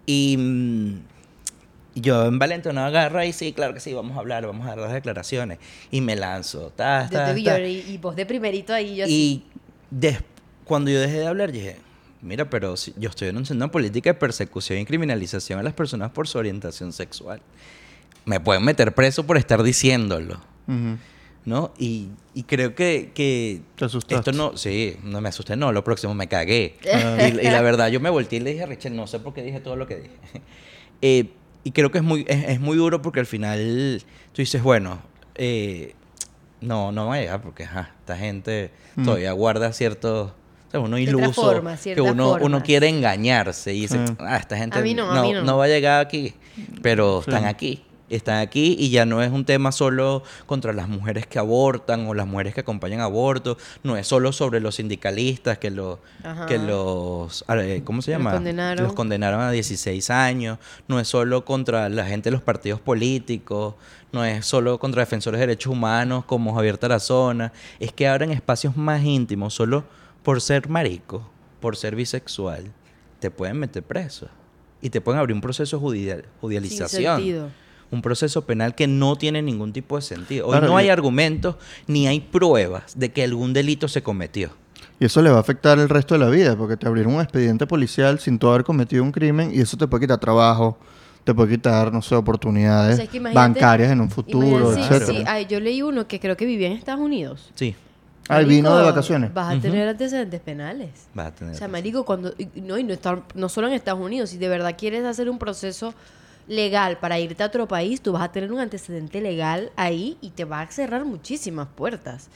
[0.06, 1.00] Y mm,
[1.96, 4.78] yo en Valentonado agarro y sí, claro que sí, vamos a hablar, vamos a dar
[4.78, 5.58] las declaraciones.
[5.90, 6.70] Y me lanzo.
[6.76, 7.60] Ta, Yo ta, te vi ta.
[7.60, 9.06] y, y vos de primerito ahí, yo.
[9.08, 9.42] Y
[9.90, 10.22] des-
[10.64, 11.76] cuando yo dejé de hablar, dije,
[12.22, 16.10] mira, pero si yo estoy denunciando una política de persecución y criminalización a las personas
[16.12, 17.40] por su orientación sexual.
[18.26, 20.34] Me pueden meter preso por estar diciéndolo.
[20.68, 20.98] Ujú.
[21.46, 21.72] ¿no?
[21.78, 24.16] Y, y creo que, que Te asustaste.
[24.16, 26.76] esto no, sí, no me asusté, no, lo próximo me cagué.
[26.92, 27.18] Ah.
[27.20, 29.32] y, y la verdad, yo me volteé y le dije a Richard, no sé por
[29.32, 30.14] qué dije todo lo que dije.
[31.02, 31.28] Eh,
[31.62, 34.98] y creo que es muy, es, es muy duro porque al final tú dices, bueno,
[35.34, 35.94] eh,
[36.62, 39.04] no, no va a llegar porque ajá, esta gente Mm.
[39.04, 40.30] todavía guarda ciertos...
[40.30, 44.78] o sea, uno iluso, formas, que uno, uno quiere engañarse y dice, ah, esta gente
[44.78, 45.58] A mí no, a mí no.
[45.58, 46.32] va a llegar aquí,
[46.82, 47.30] pero Sí.
[47.30, 47.82] están aquí.
[48.08, 52.14] Están aquí y ya no es un tema solo contra las mujeres que abortan o
[52.14, 55.98] las mujeres que acompañan aborto, no es solo sobre los sindicalistas que, lo,
[56.46, 58.32] que los, eh, ¿cómo se Los llama?
[58.32, 58.84] condenaron.
[58.84, 63.74] Los condenaron a 16 años, no es solo contra la gente de los partidos políticos,
[64.12, 68.30] no es solo contra defensores de derechos humanos como Javier Tarazona, es que ahora en
[68.32, 69.84] espacios más íntimos, solo
[70.22, 71.28] por ser marico,
[71.60, 72.70] por ser bisexual,
[73.18, 74.28] te pueden meter preso
[74.80, 77.16] y te pueden abrir un proceso Sin judicialización.
[77.16, 77.48] sentido.
[77.90, 80.46] Un proceso penal que no tiene ningún tipo de sentido.
[80.46, 84.50] Hoy Claro, no hay y- argumentos ni hay pruebas de que algún delito se cometió.
[84.98, 87.20] Y eso le va a afectar el resto de la vida, porque te abrieron un
[87.20, 90.78] expediente policial sin tú haber cometido un crimen y eso te puede quitar trabajo,
[91.22, 94.74] te puede quitar, no sé, oportunidades O sea, es que imagínate- bancarias en un futuro,
[94.74, 95.06] sí, etcétera.
[95.06, 95.24] sí.
[95.26, 97.50] Ay, yo leí uno que creo que vivía en Estados Unidos.
[97.54, 97.74] Sí,
[98.28, 99.32] Ah, él vino de vacaciones.
[99.32, 100.88] Vas a tener antecedentes penales.
[101.16, 101.54] va a tener.
[101.54, 104.38] O sea, marico, cuando y- no y no estar no solo en Estados Unidos, si
[104.38, 105.94] de verdad quieres hacer un proceso
[106.48, 110.30] legal para irte a otro país, tú vas a tener un antecedente legal ahí y
[110.30, 112.28] te va a cerrar muchísimas puertas.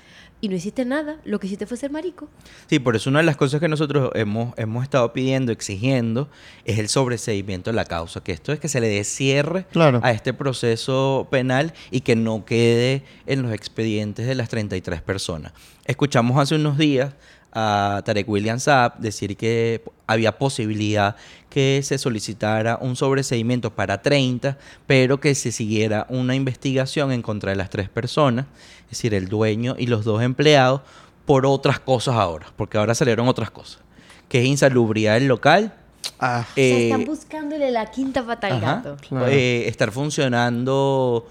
[0.42, 2.26] Y no hiciste nada, lo que hiciste fue ser marico.
[2.66, 6.30] Sí, por eso una de las cosas que nosotros hemos, hemos estado pidiendo, exigiendo,
[6.64, 10.00] es el sobreseimiento de la causa, que esto es que se le dé cierre Claro.
[10.02, 15.52] a este proceso penal y que no quede en los expedientes de las 33 personas.
[15.84, 17.12] Escuchamos hace unos días
[17.52, 21.16] a Tarek William Saab decir que había posibilidad
[21.50, 27.50] que se solicitara un sobreseimiento para 30, pero que se siguiera una investigación en contra
[27.50, 28.46] de las tres personas,
[28.84, 30.80] es decir, el dueño y los dos empleados,
[31.26, 33.80] por otras cosas ahora, porque ahora salieron otras cosas,
[34.28, 35.74] que es insalubridad del local,
[36.18, 38.76] Ah, o sea, eh, están buscándole la quinta pata al Ajá.
[38.76, 38.96] gato.
[39.08, 39.26] Claro.
[39.28, 41.26] Eh, estar funcionando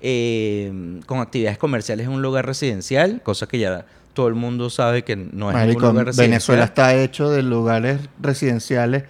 [0.00, 5.04] eh, con actividades comerciales en un lugar residencial, cosa que ya todo el mundo sabe
[5.04, 6.28] que no es marico, un lugar residencial.
[6.30, 9.04] Venezuela está hecho de lugares residenciales,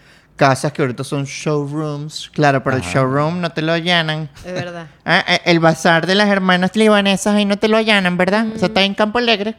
[0.46, 2.30] casas que ahorita son showrooms.
[2.34, 4.28] Claro, pero el showroom no te lo allanan.
[4.44, 4.86] Es verdad.
[5.04, 8.46] Ah, eh, el bazar de las hermanas libanesas ahí no te lo allanan, ¿verdad?
[8.54, 9.56] Eso está en Campo Alegre.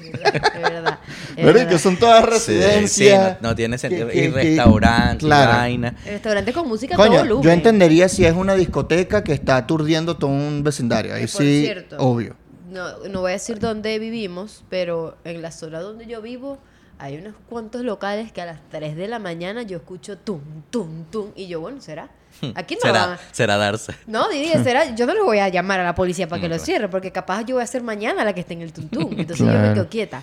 [0.00, 0.98] Es verdad.
[1.36, 1.54] Es verdad.
[1.66, 1.78] verdad.
[1.78, 2.90] son todas residencias.
[2.90, 4.08] sí, no, no tiene sentido.
[4.08, 5.52] que- y que- que- restaurantes, y claro.
[5.52, 5.94] vaina.
[6.04, 7.42] El restaurante con música a todo Coño, volumen.
[7.44, 11.14] yo entendería si es una discoteca que está aturdiendo todo un vecindario.
[11.14, 11.96] Ahí Por sí, cierto.
[11.98, 12.36] obvio.
[12.70, 16.58] No, no voy a decir dónde vivimos, pero en la zona donde yo vivo
[17.00, 21.04] hay unos cuantos locales que a las 3 de la mañana yo escucho tum, tum,
[21.10, 21.28] tum.
[21.34, 22.08] Y yo, bueno, ¿será?
[22.54, 23.94] Aquí no van será, a- será darse.
[24.06, 24.94] No, Didi, será.
[24.94, 27.10] Yo no le voy a llamar a la policía para que No, lo cierre, porque
[27.10, 29.12] capaz yo voy a ser mañana la que esté en el tum, tum.
[29.18, 30.22] Entonces yo me quedo quieta.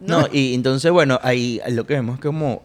[0.00, 2.62] No, y entonces, bueno, ahí lo que vemos es como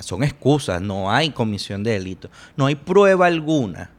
[0.00, 3.90] son excusas, no hay comisión de delito, no hay prueba alguna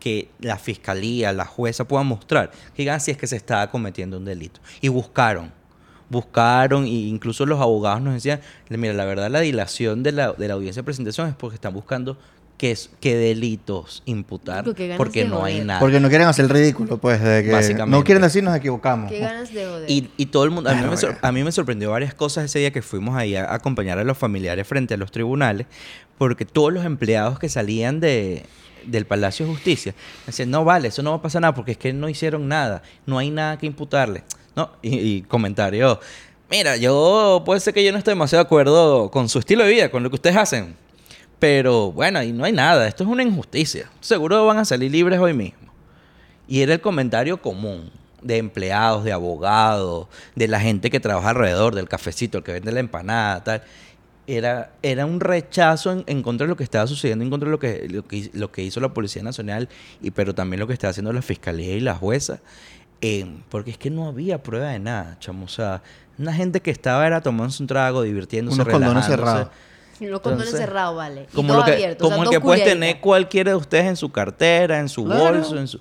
[0.00, 4.16] que la fiscalía, la jueza puedan mostrar que digan si es que se estaba cometiendo
[4.16, 4.60] un delito.
[4.80, 5.52] Y buscaron,
[6.14, 10.48] buscaron, e incluso los abogados nos decían, mira, la verdad la dilación de la, de
[10.48, 12.16] la audiencia de presentación es porque están buscando
[12.56, 14.64] qué, es- qué delitos imputar,
[14.96, 15.80] porque de no hay nada.
[15.80, 17.90] Porque no quieren hacer el ridículo, pues, de que Básicamente.
[17.98, 19.10] no quieren decir nos equivocamos.
[19.10, 19.90] Qué ganas de joder.
[19.90, 22.44] Y, y todo el mundo, a mí, me sor- a mí me sorprendió varias cosas
[22.44, 25.66] ese día que fuimos ahí a acompañar a los familiares frente a los tribunales,
[26.16, 28.44] porque todos los empleados que salían de,
[28.86, 29.94] del Palacio de Justicia
[30.26, 32.82] decían, no vale, eso no va a pasar nada, porque es que no hicieron nada,
[33.04, 34.22] no hay nada que imputarle.
[34.56, 34.70] ¿No?
[34.82, 35.26] Y, y
[36.50, 39.70] mira, yo puede ser que yo no esté demasiado de acuerdo con su estilo de
[39.70, 40.76] vida, con lo que ustedes hacen.
[41.38, 43.90] Pero bueno, ahí no hay nada, esto es una injusticia.
[44.00, 45.58] Seguro van a salir libres hoy mismo.
[46.46, 47.90] Y era el comentario común
[48.22, 52.72] de empleados, de abogados, de la gente que trabaja alrededor, del cafecito, el que vende
[52.72, 53.62] la empanada, tal.
[54.26, 57.50] Era, era un rechazo en, en contra de lo que estaba sucediendo, en contra de
[57.50, 59.68] lo que, lo que, lo que hizo la Policía Nacional,
[60.00, 62.40] y, pero también lo que está haciendo la Fiscalía y la jueza.
[63.00, 65.44] Eh, porque es que no había prueba de nada, chamo.
[65.44, 65.82] O sea,
[66.18, 69.48] una gente que estaba era tomándose un trago, divirtiéndose, Unos condones cerrados.
[70.00, 71.28] Los condones cerrados, vale.
[71.32, 73.50] Y Como, todo lo que, abierto, o sea, como el dos que puede tener cualquiera
[73.52, 75.24] de ustedes en su cartera, en su Claro.
[75.36, 75.80] bolso, en su...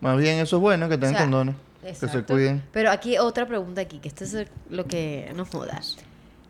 [0.00, 1.54] Más bien eso es bueno, que tengan O sea, condones.
[1.82, 2.34] Que se Exacto.
[2.34, 2.62] cuiden.
[2.72, 4.36] Pero aquí otra pregunta aquí, que esto es
[4.68, 5.96] lo que nos jodas.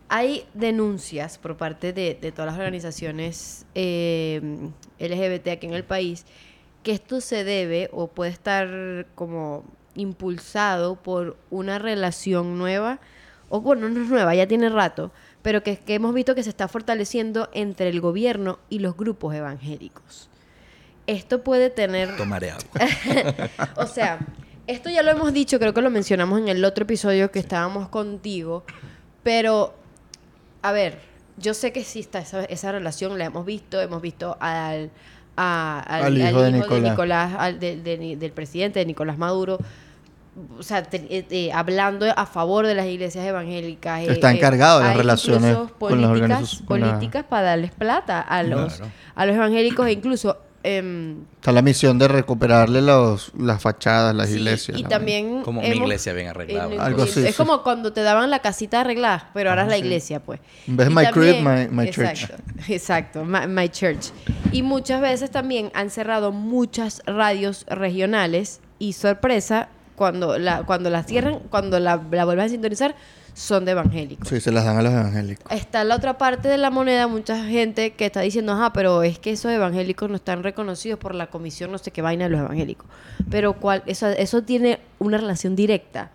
[0.08, 4.40] Hay denuncias por parte de, de todas las organizaciones eh,
[4.98, 6.24] LGBT aquí en el país
[6.82, 9.64] que esto se debe o puede estar como
[9.98, 12.98] impulsado por una relación nueva,
[13.50, 15.10] o bueno, no es nueva, ya tiene rato,
[15.42, 19.34] pero que, que hemos visto que se está fortaleciendo entre el gobierno y los grupos
[19.34, 20.28] evangélicos.
[21.06, 22.64] Esto puede tener Tomaré agua.
[23.76, 24.18] o sea,
[24.66, 27.88] esto ya lo hemos dicho, creo que lo mencionamos en el otro episodio que estábamos
[27.88, 28.64] contigo,
[29.22, 29.74] pero,
[30.62, 31.00] a ver,
[31.38, 34.90] yo sé que existe esa, esa relación, la hemos visto, hemos visto al,
[35.36, 36.40] a- al, Al hijo
[36.74, 37.34] de Nicolás.
[37.38, 39.58] al- de- de- del presidente, de Nicolás Maduro,
[40.58, 44.00] o sea, te- eh, eh, hablando a favor de las iglesias evangélicas.
[44.02, 47.42] eh, Está eh, encargado de las relaciones con las políticas, organizaciones- con la- políticas para
[47.48, 48.92] darles plata a los, Claro.
[49.14, 50.38] a los evangélicos e incluso...
[50.64, 54.76] em, Está la misión de recuperarle los, las fachadas, las Sí, iglesias.
[54.78, 55.42] Y también.
[55.42, 56.74] Como mi iglesia bien arreglada.
[56.74, 57.32] en- Algo así, Es sí.
[57.36, 59.80] como cuando te daban la casita arreglada, pero ahora es la sí.
[59.82, 60.40] iglesia, pues.
[60.66, 62.22] En vez de my crib, my- my church.
[62.24, 64.08] Exacto, exacto, my, my church.
[64.52, 71.02] Y muchas veces también han cerrado muchas radios regionales y sorpresa, cuando la cuando la
[71.02, 72.94] cierran, cuando la, la vuelven a sintonizar,
[73.34, 74.28] son de evangélicos.
[74.28, 75.52] Sí, se las dan a los evangélicos.
[75.52, 79.18] Está la otra parte de la moneda, mucha gente que está diciendo, ajá, pero es
[79.18, 82.40] que esos evangélicos no están reconocidos por la comisión, no sé qué vaina de los
[82.40, 82.86] evangélicos.
[83.30, 86.10] Pero cuál, eso, eso tiene una relación directa.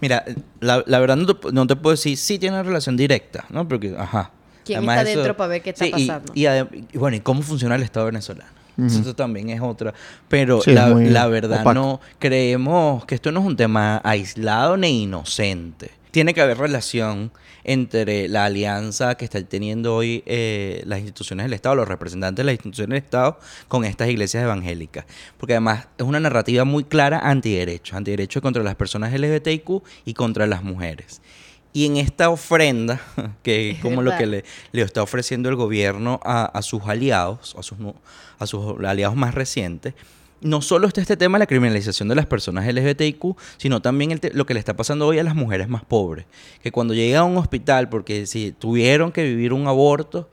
[0.00, 0.24] Mira,
[0.60, 3.66] la, la verdad no te, no te puedo decir si tiene una relación directa, ¿no?
[3.66, 4.30] Porque, ajá.
[4.64, 6.32] ¿Quién está dentro para ver qué está Sí, pasando?
[6.34, 8.50] Y, y bueno, ¿y cómo funciona el Estado venezolano?
[8.86, 9.92] Eso también es otra.
[10.28, 11.74] Pero Sí, la, verdad opaco.
[11.74, 15.90] no creemos que esto no es un tema aislado ni inocente.
[16.10, 17.30] Tiene que haber relación
[17.64, 22.44] entre la alianza que están teniendo hoy eh, las instituciones del Estado, los representantes de
[22.44, 23.38] las instituciones del Estado,
[23.68, 25.04] con estas iglesias evangélicas.
[25.36, 30.46] Porque además es una narrativa muy clara antiderechos, antiderechos contra las personas LGBTIQ y contra
[30.46, 31.20] las mujeres.
[31.78, 33.00] Y en esta ofrenda,
[33.44, 37.54] que es como lo que le, le está ofreciendo el gobierno a, a sus aliados,
[37.56, 37.78] a sus,
[38.36, 39.94] a sus aliados más recientes,
[40.40, 44.20] no solo está este tema de la criminalización de las personas LGBTIQ, sino también el
[44.34, 46.26] lo que le está pasando hoy a las mujeres más pobres,
[46.64, 50.28] que cuando llegan a un hospital porque si tuvieron que vivir un aborto,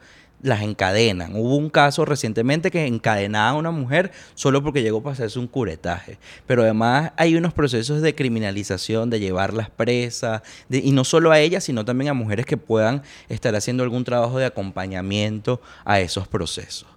[0.46, 1.36] las encadenan.
[1.36, 5.48] Hubo un caso recientemente que encadenaba a una mujer solo porque llegó para hacerse un
[5.48, 6.18] curetaje.
[6.46, 11.64] Pero además hay unos procesos de criminalización, de llevarlas presas, y no solo a ellas,
[11.64, 16.95] sino también a mujeres que puedan estar haciendo algún trabajo de acompañamiento a esos procesos.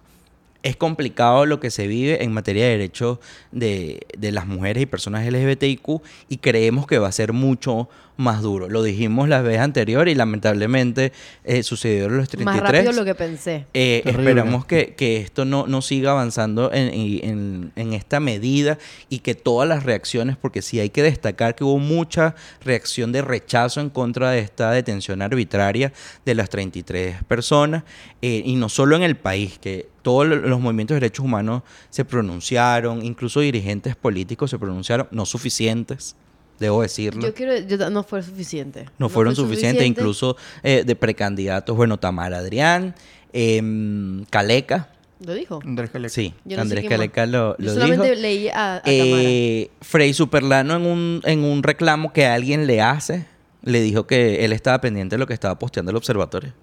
[0.61, 3.19] Es complicado lo que se vive en materia de derechos
[3.51, 8.41] de, de las mujeres y personas LGBTIQ y creemos que va a ser mucho más
[8.41, 8.67] duro.
[8.67, 11.13] Lo dijimos la vez anterior y lamentablemente
[11.45, 12.61] eh, sucedió en los 33.
[12.61, 13.65] Más rápido de lo que pensé.
[13.73, 19.19] Eh, esperamos que, que esto no, no siga avanzando en, en- en esta medida y
[19.19, 23.79] que todas las reacciones, porque sí hay que destacar que hubo mucha reacción de rechazo
[23.79, 25.93] en contra de esta detención arbitraria
[26.25, 27.83] de las 33 personas,
[28.21, 31.61] eh, y no solo en el país, que todos lo- los movimientos de derechos humanos
[31.91, 36.15] se pronunciaron, incluso dirigentes políticos se pronunciaron, no suficientes,
[36.59, 37.21] debo decirlo.
[37.21, 38.85] Yo quiero, yo- no fue suficiente.
[38.97, 40.01] No fueron fue suficientes, suficiente.
[40.01, 42.95] incluso eh, de precandidatos, bueno, Tamara Adrián,
[43.33, 44.89] em, Caleca,
[45.23, 45.59] ¿Lo dijo?
[45.63, 46.13] Andrés Caleca.
[46.13, 46.85] sí, Yo no Andrés.
[46.89, 48.21] Caleca lo, Yo lo solamente dijo.
[48.21, 53.25] leí a, a Eh, Frei Superlano en un, en un reclamo que alguien le hace,
[53.61, 56.53] le dijo que él estaba pendiente de lo que estaba posteando el observatorio.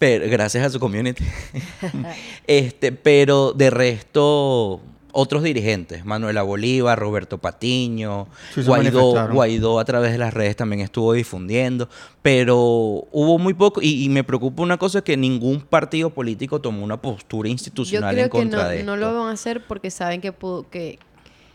[0.00, 1.22] Pero, gracias a su community.
[2.48, 4.80] este, pero de resto,
[5.12, 9.28] otros dirigentes, Manuela Bolívar, Roberto Patiño, Sí, Guaidó.
[9.32, 11.88] Guaidó a través de las redes también estuvo difundiendo,
[12.22, 12.56] pero
[13.12, 17.00] hubo muy poco, y, y me preocupa una cosa, que ningún partido político tomó una
[17.00, 19.06] postura Yo institucional creo en que contra no, de no esto.
[19.06, 20.98] lo van a hacer porque saben que, pu- que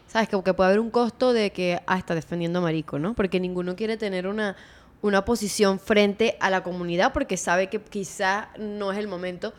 [0.07, 3.15] sabes que, que puede haber un costo de que ah, está defendiendo a Marico, ¿no?
[3.15, 4.55] Porque ninguno quiere tener una,
[5.05, 9.53] una posición frente a la comunidad porque sabe que quizá no es el momento.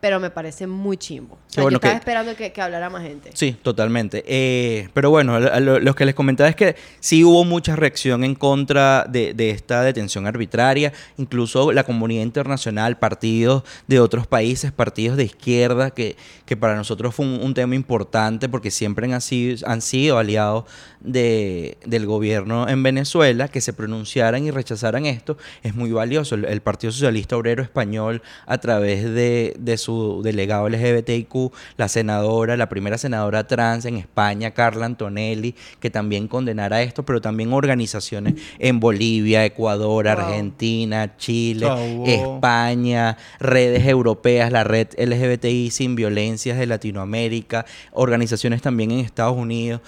[0.00, 1.34] Pero me parece muy chimbo.
[1.34, 3.30] O sea, bueno yo estaba que- esperando que, que hablara más gente.
[3.34, 4.22] Sí, totalmente.
[4.26, 9.04] Eh, pero bueno, lo, que les comentaba es que sí hubo mucha reacción en contra
[9.08, 10.92] de, de esta detención arbitraria.
[11.16, 17.14] Incluso la comunidad internacional, partidos de otros países, partidos de izquierda, que, que para nosotros
[17.14, 20.64] fue un, un tema importante porque siempre han sido, han sido aliados
[21.00, 26.34] de, del gobierno en Venezuela, que se pronunciaran y rechazaran esto, es muy valioso.
[26.34, 29.87] El, el Partido Socialista Obrero Español, a través de, de su
[30.22, 36.82] delegado LGBTIQ, la senadora, la primera senadora trans en España, Carla Antonelli, que también condenara
[36.82, 40.12] esto, pero también organizaciones en Bolivia, Ecuador, Wow.
[40.12, 41.66] Argentina, Chile,
[42.06, 49.80] España, redes europeas, la red LGBTI sin violencias de Latinoamérica, organizaciones también en Estados Unidos.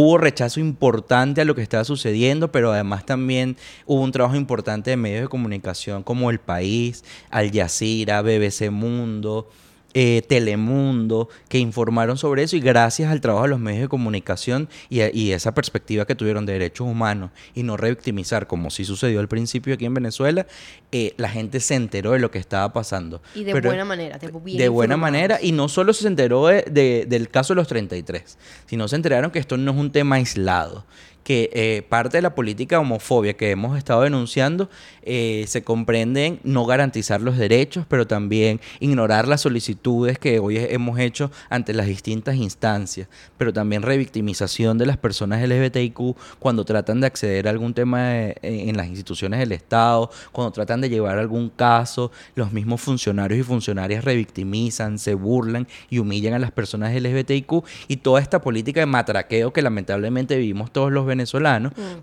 [0.00, 4.90] Hubo rechazo importante a lo que estaba sucediendo, pero además también hubo un trabajo importante
[4.90, 9.50] de medios de comunicación como El País, Al Jazeera, BBC Mundo,
[9.94, 14.68] eh, Telemundo, que informaron sobre eso y gracias al trabajo de los medios de comunicación
[14.90, 18.84] y, a- y esa perspectiva que tuvieron de derechos humanos y no revictimizar, como sí
[18.84, 20.46] sucedió al principio aquí en Venezuela,
[20.92, 23.22] eh, la gente se enteró de lo que estaba pasando.
[23.34, 26.62] Y de Pero- buena manera, bien de buena manera y no solo se enteró de-
[26.70, 30.16] de- del caso de los 33, sino se enteraron que esto no es un tema
[30.16, 30.84] aislado,
[31.28, 34.70] que eh, parte de la política homofobia que hemos estado denunciando
[35.02, 40.56] eh, se comprende en no garantizar los derechos, pero también ignorar las solicitudes que hoy
[40.56, 47.02] hemos hecho ante las distintas instancias, pero también revictimización de las personas LGBTIQ cuando tratan
[47.02, 51.18] de acceder a algún tema de- en las instituciones del Estado, cuando tratan de llevar
[51.18, 56.94] algún caso, los mismos funcionarios y funcionarias revictimizan, se burlan y humillan a las personas
[56.94, 61.17] LGBTIQ y toda esta política de matraqueo que lamentablemente vivimos todos los venezolanos,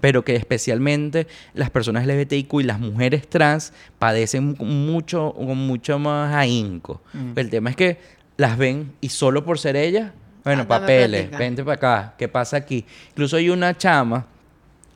[0.02, 6.34] pero que especialmente las personas LGBTIQ y las mujeres trans padecen mucho, con mucho más
[6.36, 7.02] ahínco.
[7.36, 8.00] El tema es que
[8.38, 10.12] las ven y solo por ser ellas,
[10.44, 11.38] bueno, papeles, plática.
[11.38, 12.86] vente para acá, ¿qué pasa aquí?
[13.10, 14.28] Incluso hay una chama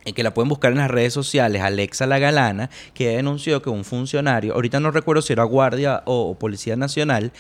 [0.05, 3.69] eh, que la pueden buscar en las redes sociales, Alexa La Galana, que denunció que
[3.69, 7.31] un funcionario, ahorita no recuerdo si era guardia o, o policía nacional,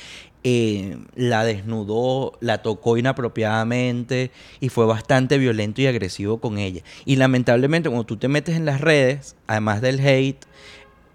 [0.43, 6.81] eh, la desnudó, la tocó inapropiadamente y fue bastante violento y agresivo con ella.
[7.05, 10.45] Y lamentablemente cuando tú te metes en las redes, además del hate,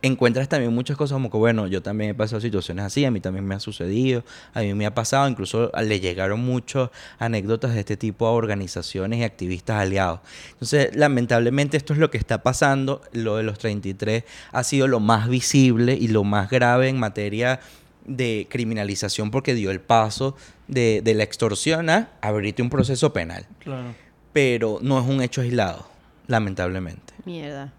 [0.07, 3.21] encuentras también muchas cosas como que, bueno, yo también he pasado situaciones así, a mí
[3.21, 7.81] también me ha sucedido, a mí me ha pasado, incluso le llegaron muchas anécdotas de
[7.81, 10.21] este tipo a organizaciones y activistas aliados.
[10.53, 15.01] Entonces, lamentablemente esto es lo que está pasando, lo de los 33 ha sido lo
[15.01, 17.61] más visible y lo más grave en materia
[18.07, 20.37] de criminalización porque dio el paso
[20.69, 23.47] de, de la extorsión a abrirte un proceso penal.
[23.61, 23.95] Claro.
[24.33, 25.87] Pero no es un hecho aislado,
[26.27, 27.15] lamentablemente.
[27.25, 27.73] Mierda.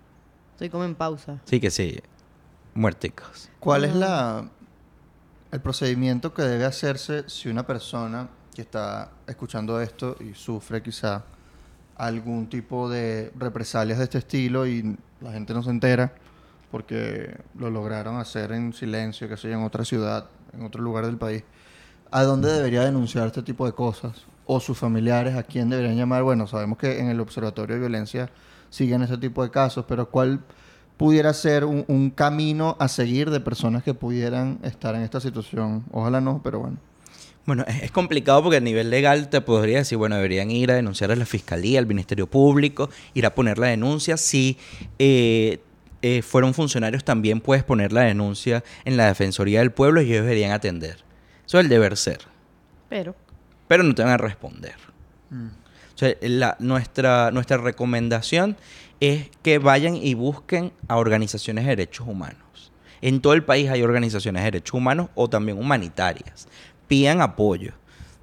[0.54, 1.42] Estoy como en pausa.
[1.46, 2.00] Sí que sí,
[2.74, 3.50] muerticos.
[3.60, 4.50] ¿Cuál es la
[5.56, 11.24] el procedimiento que debe hacerse si una persona que está escuchando esto y sufre quizá
[11.96, 16.14] algún tipo de represalias de este estilo y la gente no se entera
[16.72, 21.06] porque lo lograron hacer en silencio, que sé yo, en otra ciudad, en otro lugar
[21.06, 21.44] del país?
[22.12, 24.26] ¿A dónde debería denunciar este tipo de cosas?
[24.46, 26.24] ¿O sus familiares a quién deberían llamar?
[26.24, 28.30] Bueno, sabemos que en el Observatorio de Violencia
[28.70, 30.42] siguen ese tipo de casos, pero ¿cuál
[30.98, 35.84] pudiera ser un, un camino a seguir de personas que pudieran estar en esta situación?
[35.92, 36.78] Ojalá no, pero bueno.
[37.46, 41.12] Bueno, es, complicado porque a nivel legal te podría decir, bueno, deberían ir a denunciar
[41.12, 44.18] a la fiscalía, al Ministerio Público, ir a poner la denuncia.
[44.18, 44.58] Si
[44.98, 45.60] eh,
[46.08, 50.22] eh, fueron funcionarios, también puedes poner la denuncia en la Defensoría del Pueblo y ellos
[50.24, 50.98] deberían atender.
[51.48, 52.20] Eso es el deber ser.
[52.90, 53.16] Pero.
[53.68, 54.76] pero no te van a responder.
[55.32, 58.56] O sea, la- nuestra, nuestra recomendación
[59.00, 62.72] es que vayan y busquen a organizaciones de derechos humanos.
[63.02, 66.48] En todo el país hay organizaciones de derechos humanos o también humanitarias.
[66.88, 67.74] Pidan apoyo.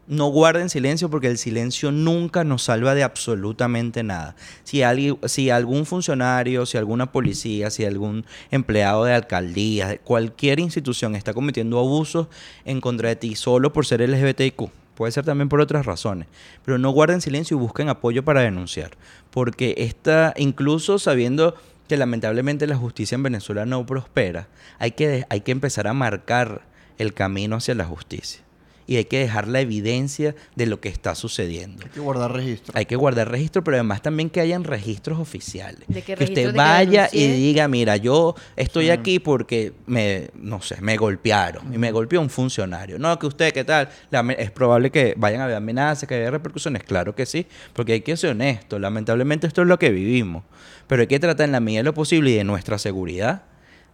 [0.08, 4.34] No guarden silencio porque el silencio nunca nos salva de absolutamente nada.
[4.64, 11.14] Si, alguien, si algún funcionario, si alguna policía, si algún empleado de alcaldía, cualquier institución
[11.14, 12.26] está cometiendo abusos
[12.64, 16.26] en contra de ti solo por ser LGBTIQ, puede ser también por otras razones,
[16.64, 18.90] pero no guarden silencio y busquen apoyo para denunciar,
[19.30, 21.54] porque esta, incluso sabiendo
[21.88, 24.48] que lamentablemente la justicia en Venezuela no prospera,
[24.80, 26.62] hay que, hay que empezar a marcar
[26.98, 28.42] el camino hacia la justicia
[28.86, 31.84] y hay que dejar la evidencia de lo que está sucediendo.
[31.84, 32.72] Hay que guardar registro.
[32.76, 35.80] Hay que guardar registro, pero además también que hayan registros oficiales.
[35.86, 36.42] ¿De qué que registro?
[36.42, 40.96] usted ¿De que vaya y diga, mira, yo estoy aquí porque me, no sé, me
[40.96, 42.98] golpearon y me golpeó un funcionario.
[42.98, 43.88] No, que usted, ¿qué tal?
[44.10, 46.85] La es probable que vayan a haber amenazas, que haya repercusiones.
[46.85, 48.78] Claro que sí, porque hay que ser honesto.
[48.78, 50.44] Lamentablemente esto es lo que vivimos.
[50.87, 53.42] Pero hay que tratar en la medida de lo posible y de nuestra seguridad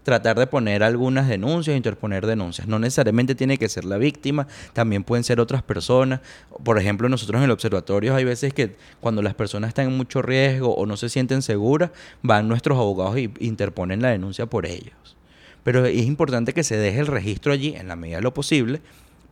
[0.03, 2.67] tratar de poner algunas denuncias, interponer denuncias.
[2.67, 6.21] No necesariamente tiene que ser la víctima, también pueden ser otras personas.
[6.65, 10.23] Por ejemplo, nosotros en el observatorio hay veces que cuando las personas están en mucho
[10.23, 11.91] riesgo o no se sienten seguras,
[12.23, 15.17] van nuestros abogados y interponen la denuncia por ellos.
[15.63, 18.81] Pero es importante que se deje el registro allí en la medida de lo posible,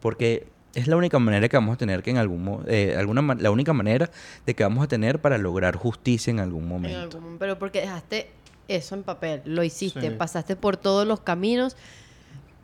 [0.01, 3.51] porque es la única manera que vamos a tener que en algún eh, alguna la
[3.51, 4.11] única manera
[4.45, 7.19] de que vamos a tener para lograr justicia en algún momento.
[7.39, 8.29] pero porque dejaste
[8.69, 11.77] eso en papel, lo hiciste, pasaste por todos los caminos.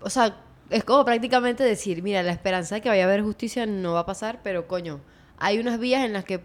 [0.00, 0.36] O sea,
[0.70, 4.00] es como prácticamente decir, mira, la esperanza de que vaya a haber justicia no va
[4.00, 5.00] a pasar, pero coño,
[5.38, 6.40] hay unas vías en las que...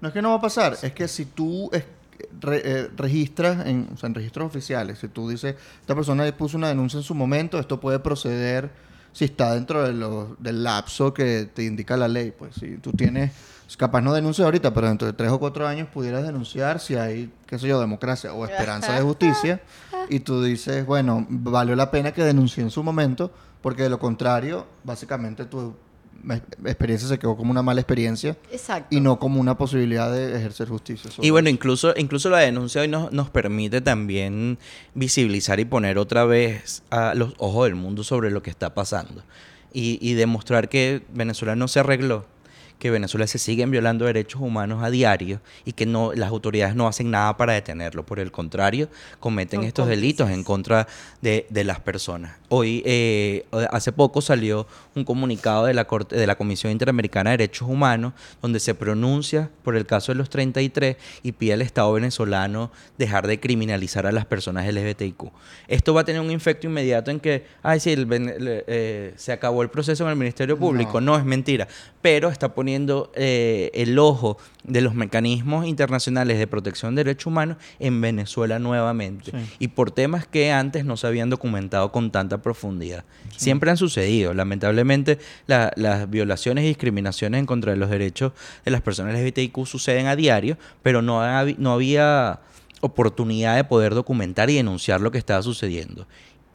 [0.00, 3.96] No es que no va a pasar, es que si tú eh, registras en, o
[3.96, 7.58] sea, en registros oficiales, si tú dices, esta persona puso una denuncia en su momento,
[7.58, 8.70] esto puede proceder
[9.12, 12.32] si está dentro de del lapso que te indica la ley.
[12.36, 13.32] Pues si tú tienes
[13.76, 17.30] capaz no denuncia ahorita, pero dentro de tres o cuatro años pudieras denunciar si hay,
[17.46, 19.60] qué sé yo, democracia o esperanza de justicia,
[20.08, 23.30] y tú dices, bueno, valió la pena que denuncie en su momento,
[23.62, 25.74] porque de lo contrario, básicamente tu
[26.64, 28.36] experiencia se quedó como una mala experiencia
[28.90, 31.10] y no como una posibilidad de ejercer justicia.
[31.20, 34.58] Y bueno, incluso, incluso la denuncia hoy nos, nos permite también
[34.94, 39.22] visibilizar y poner otra vez a los ojos del mundo sobre lo que está pasando
[39.72, 42.26] y, y demostrar que Venezuela no se arregló
[42.80, 46.88] que Venezuela se siguen violando derechos humanos a diario y que no las autoridades no
[46.88, 48.04] hacen nada para detenerlo.
[48.04, 48.88] Por el contrario,
[49.20, 50.88] cometen estos delitos en contra
[51.20, 52.38] de, las personas.
[52.48, 57.36] Hoy, eh, hace poco salió un comunicado de la, Corte, de la Comisión Interamericana de
[57.36, 61.92] Derechos Humanos donde se pronuncia por el caso de los 33 y pide al Estado
[61.92, 65.24] venezolano dejar de criminalizar a las personas LGBTIQ.
[65.68, 69.68] Esto va a tener un efecto inmediato en que, ay, sí, eh, se acabó el
[69.68, 71.00] proceso en el Ministerio Público.
[71.02, 71.68] no es mentira,
[72.00, 72.69] pero está poniendo
[73.14, 79.32] eh, el ojo de los mecanismos internacionales de protección de derechos humanos en Venezuela nuevamente.
[79.58, 83.04] Y por temas que antes no se habían documentado con tanta profundidad.
[83.36, 84.34] Siempre han sucedido.
[84.34, 88.32] Lamentablemente, las violaciones y discriminaciones en contra de los derechos
[88.64, 91.20] de las personas LGBTIQ suceden a diario, pero no,
[91.58, 92.40] no había
[92.80, 96.06] oportunidad de poder documentar y denunciar lo que estaba sucediendo.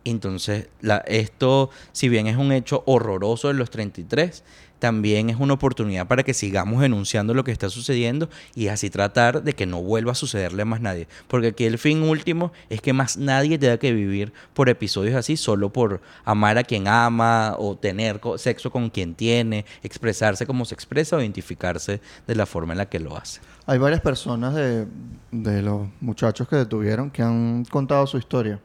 [0.06, 0.70] Entonces,
[1.08, 4.44] esto, si bien es un hecho horroroso de los 33,
[4.86, 9.42] también es una oportunidad para que sigamos denunciando lo que está sucediendo y así tratar
[9.42, 11.08] de que no vuelva a sucederle a más nadie.
[11.28, 15.38] Porque aquí el fin último es que más nadie tenga que vivir por episodios así
[15.38, 20.76] solo por amar a quien ama o tener sexo con quien tiene, expresarse como se
[20.76, 23.42] expresa o identificarse de la forma en la que lo hace.
[23.66, 24.86] Hay varias personas de,
[25.32, 28.60] de los muchachos que detuvieron que han contado su historia.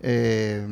[0.00, 0.66] Eh,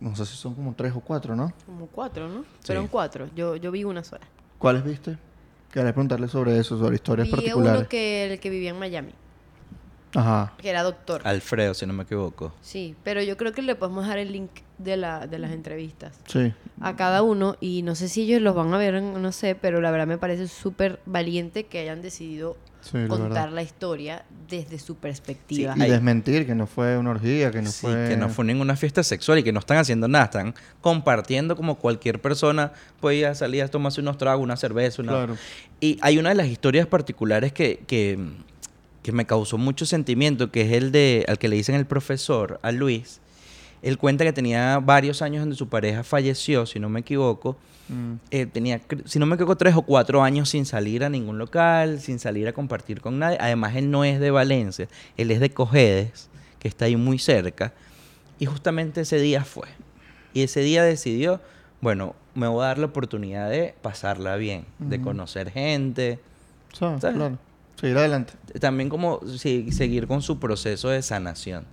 [0.00, 1.52] no sé si son como tres o cuatro, ¿no?
[1.64, 2.44] Como cuatro, ¿no?
[2.60, 3.28] Fueron cuatro.
[3.34, 4.26] Yo, yo vi una sola.
[4.58, 5.18] ¿Cuáles viste?
[5.72, 7.80] Quería preguntarle sobre eso, sobre historias vi particulares.
[7.80, 9.12] uno que el que vivía en Miami.
[10.14, 10.54] Ajá.
[10.58, 11.20] Que era doctor.
[11.24, 12.52] Alfredo, si no me equivoco.
[12.62, 16.18] Sí, pero yo creo que le podemos dejar el link de, la, de las entrevistas.
[16.26, 16.54] Sí.
[16.80, 17.56] A cada uno.
[17.60, 20.18] Y no sé si ellos los van a ver, no sé, pero la verdad me
[20.18, 22.56] parece súper valiente que hayan decidido
[23.08, 25.74] contar la, historia desde su perspectiva.
[25.76, 28.08] y desmentir que no fue una orgía, que no fue...
[28.08, 31.76] que no fue ninguna fiesta sexual y que no están haciendo nada, están compartiendo como
[31.76, 35.12] cualquier persona podía salir a tomarse unos tragos, una cerveza, una...
[35.12, 35.36] Claro.
[35.80, 38.18] Y hay una de las historias particulares que, que,
[39.02, 42.58] que me causó mucho sentimiento, que es el de, al que le dicen el profesor,
[42.62, 43.20] a Luis.
[43.82, 47.56] Él cuenta que tenía varios años donde su pareja falleció, si no me equivoco,
[47.88, 48.14] Mm.
[48.30, 52.00] Eh, tenía, si no me equivoco, tres o cuatro años sin salir a ningún local,
[52.00, 53.38] sin salir a compartir con nadie.
[53.40, 57.72] Además, él no es de Valencia, él es de Cojedes, que está ahí muy cerca.
[58.38, 59.68] Y justamente ese día fue.
[60.34, 61.40] Y ese día decidió,
[61.80, 66.18] bueno, me voy a dar la oportunidad de pasarla bien, de conocer gente.
[67.12, 67.38] claro.
[67.80, 68.32] Seguir adelante.
[68.60, 71.64] También como seguir con su proceso de sanación.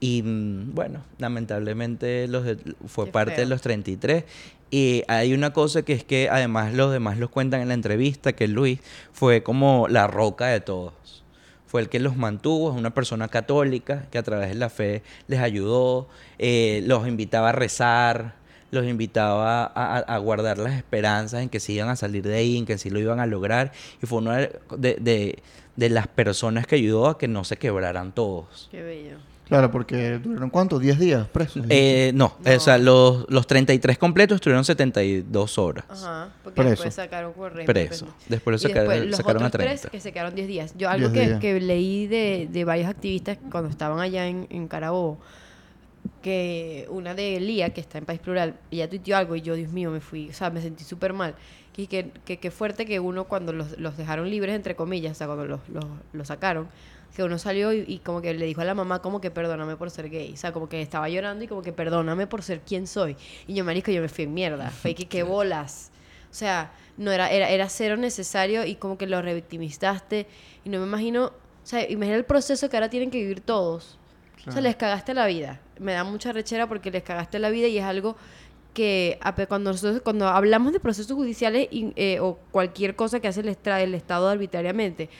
[0.00, 2.44] Y mm, bueno, lamentablemente los
[2.86, 4.24] fue parte de los 33
[4.70, 8.32] y hay una cosa que es que además los demás los cuentan en la entrevista,
[8.32, 8.80] que Luis
[9.12, 11.24] fue como la roca de todos.
[11.66, 15.02] Fue el que los mantuvo, es una persona católica que a través de la fe
[15.28, 18.34] les ayudó, eh, los invitaba a rezar,
[18.70, 22.66] los invitaba a, guardar las esperanzas en que se iban a salir de ahí, en
[22.66, 23.72] que sí lo iban a lograr.
[24.00, 25.42] Y fue una de,
[25.76, 28.68] de las personas que ayudó a que no se quebraran todos.
[28.70, 29.29] Qué bello.
[29.50, 31.66] Claro, porque duraron cuánto, ¿10 días presos?
[31.68, 35.84] Eh, no, o sea, los, los 33 completos estuvieron 72 horas.
[35.88, 38.06] Ajá, porque después sacaron por Preso.
[38.28, 39.74] Después lo sacaron, sacaron a 30.
[39.74, 40.74] Tres que se quedaron 10 días.
[40.78, 45.18] Yo algo que, que, leí de, de varios activistas cuando estaban allá en, en Carabobo,
[46.22, 49.72] que una de Lía, que está en País Plural, ella tuiteó algo y yo, Dios
[49.72, 51.34] mío, me fui, o sea, me sentí súper mal.
[51.72, 55.10] Que Y que, que, que fuerte que uno cuando los, los dejaron libres, entre comillas,
[55.10, 56.68] o sea, cuando los, los, los sacaron,
[57.14, 59.76] que uno salió y, y como que le dijo a la mamá como que perdóname
[59.76, 60.32] por ser gay.
[60.32, 63.16] O sea, como que estaba llorando y como que perdóname por ser quien soy.
[63.46, 64.70] Y yo, marisco, yo me fui en mierda.
[64.82, 65.90] Fue que qué bolas.
[66.30, 70.26] O sea, no era, era, era cero necesario y como que lo revictimizaste.
[70.64, 71.32] Y no me imagino, o
[71.64, 73.96] sea, imagina el proceso que ahora tienen que vivir todos.
[74.34, 74.60] O sea, Claro.
[74.62, 75.60] les cagaste la vida.
[75.78, 78.16] Me da mucha rechera porque les cagaste la vida y es algo
[78.72, 83.48] que cuando nosotros cuando hablamos de procesos judiciales eh, o cualquier cosa que hace el,
[83.48, 85.10] el Estado arbitrariamente,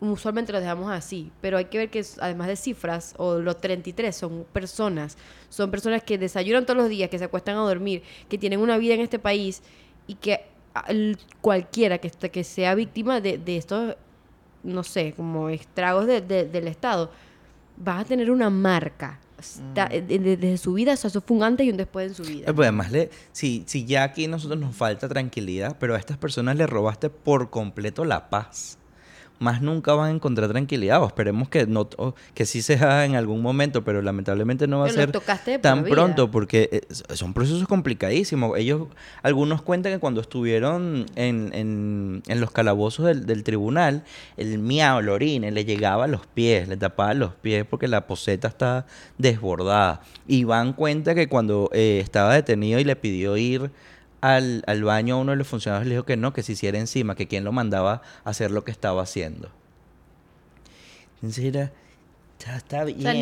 [0.00, 4.14] usualmente los dejamos así, pero hay que ver que además de cifras o los 33
[4.14, 5.16] son personas,
[5.48, 8.78] son personas que desayunan todos los días, que se acuestan a dormir, que tienen una
[8.78, 9.62] vida en este país
[10.06, 10.40] y que
[10.74, 13.96] a- el- cualquiera que, sea víctima de, de estos,
[14.62, 17.10] no sé, como estragos de- de- del Estado,
[17.86, 19.18] va a tener una marca.
[19.38, 22.14] Está- de- desde su vida, o sea, eso fue un antes y un después en
[22.14, 22.50] su vida.
[22.50, 26.16] Eh, Pues además, le, si, si ya aquí nosotros nos falta tranquilidad, pero a estas
[26.18, 28.77] personas le robaste por completo la paz.
[29.40, 31.02] Más nunca van a encontrar tranquilidad.
[31.02, 31.88] O esperemos que no
[32.34, 35.58] que sí se haga en algún momento, pero lamentablemente no va Pero a ser tocaste
[35.60, 35.94] tan vida.
[35.94, 38.58] pronto porque eh, son procesos complicadísimos.
[38.58, 38.88] Ellos,
[39.22, 44.02] algunos cuentan que cuando estuvieron en, en- en los calabozos del, del tribunal,
[44.36, 48.06] el miau, el orine, le llegaba a los pies, le tapaba los pies porque la
[48.08, 48.86] poseta estaba
[49.18, 50.00] desbordada.
[50.26, 53.70] Y van cuenta que cuando eh, estaba detenido y le pidió ir
[54.20, 56.78] al, al baño a uno de los funcionarios, le dijo que no, que se hiciera
[56.78, 59.50] encima, que quien lo mandaba a hacer lo que estaba haciendo.
[61.16, 61.72] Entonces era,
[62.38, 63.00] está, está bien.
[63.02, 63.12] sea,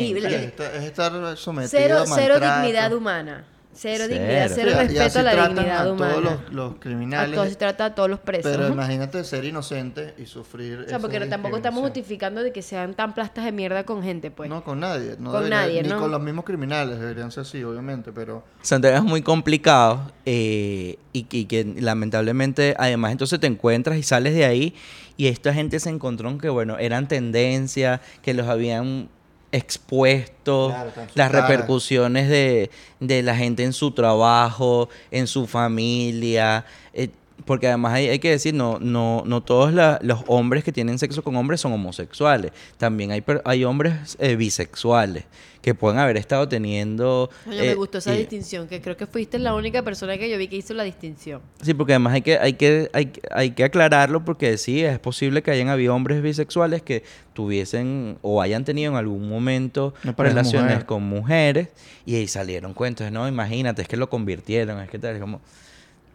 [0.41, 2.61] es estar- es estar sometido Cero, a cero maltrato.
[2.61, 3.45] dignidad humana.
[3.79, 4.13] Cero, Cero.
[4.19, 6.11] dignidad, cero Sí, respeto así a la tratan dignidad a humana.
[6.13, 7.35] todos los, los a criminales.
[7.35, 8.51] todos, se trata a todos los presos.
[8.51, 8.73] pero ¿no?
[8.73, 10.79] imagínate ser inocente y sufrir.
[10.79, 14.01] O sea, porque esa tampoco estamos justificando de que sean tan plastas de mierda con
[14.01, 14.49] gente, pues.
[14.49, 15.15] No, con nadie.
[15.19, 15.99] No Con debería- nadie, Ni ¿no?
[15.99, 18.43] con los mismos criminales deberían ser así, obviamente, pero.
[18.63, 24.03] Son temas muy complicados eh, y, que- y que lamentablemente además entonces te encuentras y
[24.03, 24.73] sales de ahí
[25.17, 29.09] y esta gente se encontró en que bueno, eran tendencias, que los habían
[29.51, 32.69] expuesto, Claro, las repercusiones de,
[32.99, 36.65] de la gente en su trabajo, en su familia.
[36.93, 37.09] eh,
[37.45, 40.99] porque además hay, hay que decir, no, no, no todos la- los hombres que tienen
[40.99, 42.51] sexo con hombres son homosexuales.
[42.77, 45.23] También hay, per- hay hombres eh, bisexuales
[45.61, 47.29] que pueden haber estado teniendo...
[47.43, 50.29] Coño, me eh, gustó esa y- distinción, que creo que fuiste la única persona que
[50.29, 51.41] yo vi que hizo la distinción.
[51.61, 54.97] Sí, porque además hay que, hay que, hay, que- hay que aclararlo porque sí, es
[54.99, 60.71] posible que hayan habido hombres bisexuales que tuviesen o hayan tenido en algún momento relaciones
[60.71, 60.85] mujer.
[60.85, 61.69] con mujeres
[62.05, 65.39] y ahí salieron cuentos, no, imagínate, es que lo convirtieron, es que tal, es como...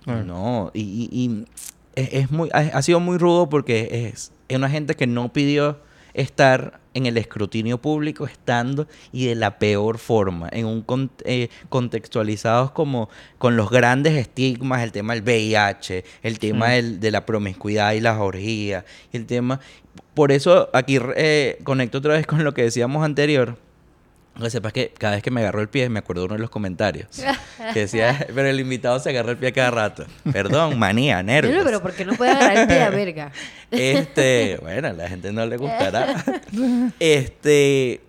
[0.07, 1.45] No, y, y- y
[1.95, 5.33] es, es muy, ha, ha sido muy rudo porque es, es una gente que no
[5.33, 5.79] pidió
[6.15, 11.49] estar en el escrutinio público estando y de la peor forma, en un con- eh,
[11.71, 17.25] contextualizados como con los grandes estigmas, el tema del VIH, el tema del- de la
[17.25, 19.61] promiscuidad y las orgías, el tema...
[20.15, 23.57] Por eso aquí eh, conecto otra vez con lo que decíamos anterior,
[24.41, 26.41] que sepas que cada vez que me agarró el pie, me acuerdo de uno de
[26.41, 27.07] los comentarios.
[27.75, 30.05] Que decía, pero el invitado se agarra el pie cada rato.
[30.33, 31.53] Perdón, manía, nervios.
[31.55, 33.33] Pero, pero ¿por qué no puede agarrar el pie a verga?
[33.71, 36.25] Este, bueno, a la gente no le gustará.
[36.99, 38.01] Este,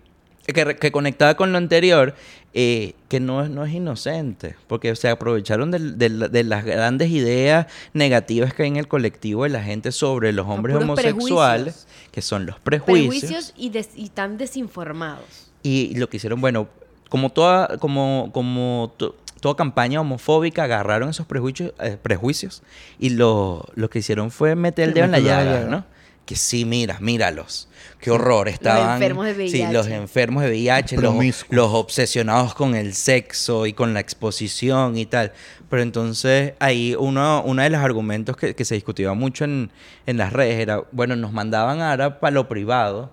[0.46, 2.14] que, que conectaba con lo anterior,
[2.52, 7.66] eh, que no, es- no es inocente, porque se aprovecharon del- de las grandes ideas
[7.92, 12.46] negativas que hay en el colectivo de la gente sobre los hombres homosexuales, que son
[12.46, 13.08] los prejuicios.
[13.20, 15.43] Prejuicios y, des- y tan desinformados.
[15.64, 16.68] Y lo que hicieron, bueno,
[17.08, 22.62] como toda, como, como to- toda campaña homofóbica, agarraron esos prejuicios, eh, prejuicios
[22.98, 25.66] y lo, lo que hicieron fue meter el Sí, dedo en la llaga, llaga.
[25.66, 25.84] ¿no?
[26.26, 27.68] Que sí, mira, míralos.
[28.00, 28.94] Qué horror, estaban...
[28.94, 29.72] enfermos de Sí, VIH.
[29.74, 31.14] los enfermos de VIH, los,
[31.50, 35.32] los obsesionados con el sexo y con la exposición y tal.
[35.68, 39.70] Pero entonces ahí uno, uno de los argumentos que, que se discutía mucho en,
[40.06, 43.10] en las redes era, bueno, nos mandaban ahora para lo privado,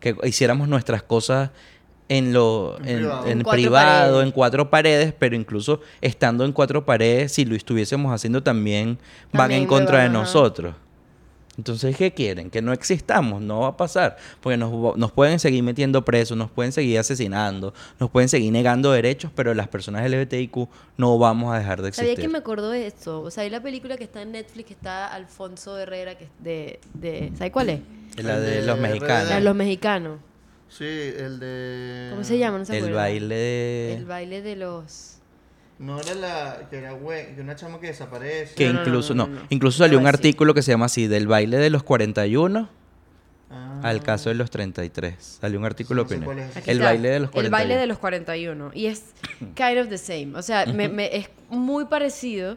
[0.00, 1.50] que hiciéramos nuestras cosas
[2.08, 3.26] en lo En en, privado.
[3.26, 4.26] en En cuatro privado, paredes.
[4.26, 8.98] en cuatro paredes, pero incluso estando en cuatro paredes, si lo estuviésemos haciendo también
[9.32, 10.74] van en contra de van, nosotros.
[11.56, 12.50] Entonces, ¿qué quieren?
[12.50, 16.50] Que no existamos, no va a pasar, porque nos, nos pueden seguir metiendo presos, nos
[16.50, 21.58] pueden seguir asesinando, nos pueden seguir negando derechos, pero las personas LGBTIQ no vamos a
[21.58, 22.28] dejar de ¿Sabía existir.
[22.28, 23.22] que me acordó de esto?
[23.22, 26.30] O sea, hay la película que está en Netflix, que está Alfonso Herrera, que es
[26.40, 26.80] de...
[26.94, 27.80] de ¿Sabes cuál es?
[28.16, 29.28] La de los mexicanos.
[29.28, 30.18] La de los mexicanos.
[30.76, 32.08] Sí, el de.
[32.10, 32.58] ¿Cómo se llama?
[32.58, 33.94] No se el baile de...
[33.96, 35.18] El baile de los...
[35.78, 36.66] No era la.
[36.70, 38.54] Que era güey, que una chama que desaparece.
[38.54, 39.46] Que No, no, no, incluso, no, no, no, no.
[39.50, 42.68] incluso salió un artículo que se llama así, del baile de los 41
[43.50, 43.80] Ah.
[43.84, 45.38] al caso de los 33.
[45.40, 46.38] Salió un artículo sé opinión.
[46.40, 46.84] es El está.
[46.86, 47.46] baile de los 41.
[47.46, 48.70] El baile de los 41.
[48.74, 49.04] Y es
[49.54, 50.32] kind of the same.
[50.34, 52.56] O sea, me- me- es muy parecido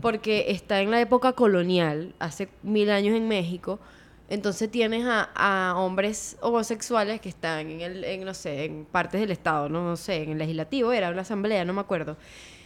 [0.00, 3.80] porque está en la época colonial, hace mil años en México.
[4.28, 9.20] Entonces tienes a, a hombres homosexuales que están en el, en, no sé, en partes
[9.20, 12.16] del Estado, no, no sé, en el legislativo, era una asamblea, no me acuerdo.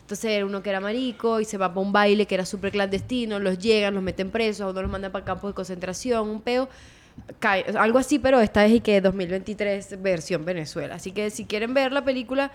[0.00, 3.38] Entonces uno que era marico y se va para un baile que era súper clandestino,
[3.38, 6.68] los llegan, los meten presos, uno los mandan para campos de concentración, un peo.
[7.78, 10.96] algo así, pero esta es y que 2023 versión Venezuela.
[10.96, 12.50] Así que si quieren ver la película,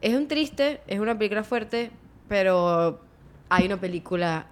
[0.00, 1.90] es un triste, es una película fuerte,
[2.28, 3.00] pero
[3.48, 4.46] hay una película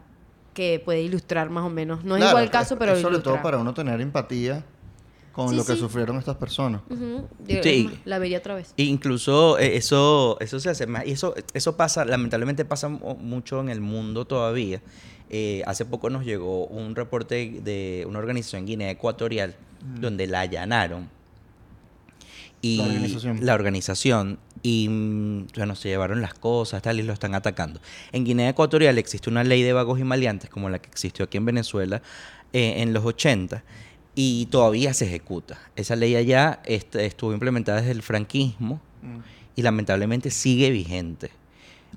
[0.54, 2.04] que puede ilustrar más o menos.
[2.04, 3.32] No es Claro, igual el caso, pero es sobre ilustra.
[3.34, 4.64] todo para uno tener empatía
[5.32, 5.78] con Sí, lo que sí.
[5.80, 6.80] sufrieron estas personas.
[6.88, 7.84] Yo- Sí.
[7.90, 8.72] más, La vería otra vez.
[8.76, 11.04] Incluso eh, eso, eso se hace más.
[11.06, 14.80] Y eso, eso pasa, lamentablemente pasa mu- mucho en el mundo todavía.
[15.30, 19.56] Eh, hace poco nos llegó un reporte de una organización en Guinea Ecuatorial
[20.00, 21.08] donde la allanaron.
[22.62, 23.38] Y La organización.
[23.42, 27.80] la organización, y mm, bueno, se llevaron las cosas tal y lo están atacando.
[28.12, 31.36] En Guinea Ecuatorial existe una ley de vagos y maleantes como la que existió aquí
[31.36, 32.00] en Venezuela
[32.54, 33.62] eh, en los 80
[34.16, 35.58] y todavía se ejecuta.
[35.76, 38.80] Esa ley allá est- estuvo implementada desde el franquismo
[39.54, 41.30] y lamentablemente sigue vigente.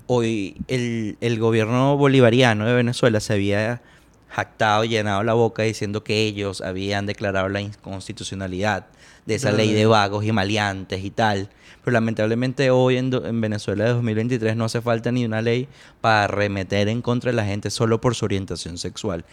[0.06, 3.80] Hoy el, el gobierno bolivariano de Venezuela se había
[4.28, 8.86] jactado llenado la boca diciendo que ellos habían declarado la inconstitucionalidad
[9.28, 11.50] de esa ley de vagos y maleantes y tal.
[11.84, 13.10] Pero lamentablemente hoy en,
[13.40, 15.68] Venezuela de 2023 no hace falta ni una ley
[16.00, 19.24] para arremeter en contra de la gente solo por su orientación sexual.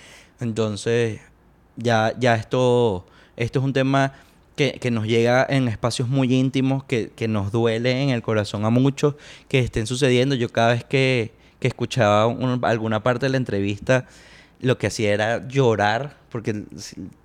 [0.42, 1.22] Entonces,
[1.78, 3.06] ya, ya esto,
[3.38, 4.14] esto es un tema
[4.56, 8.64] que, que nos llega en espacios muy íntimos, que, que nos duele en el corazón
[8.66, 9.16] a muchos
[9.48, 10.36] que estén sucediendo.
[10.36, 14.08] Yo cada vez que, que escuchaba un- alguna parte de la entrevista,
[14.62, 16.64] lo que hacía era llorar, porque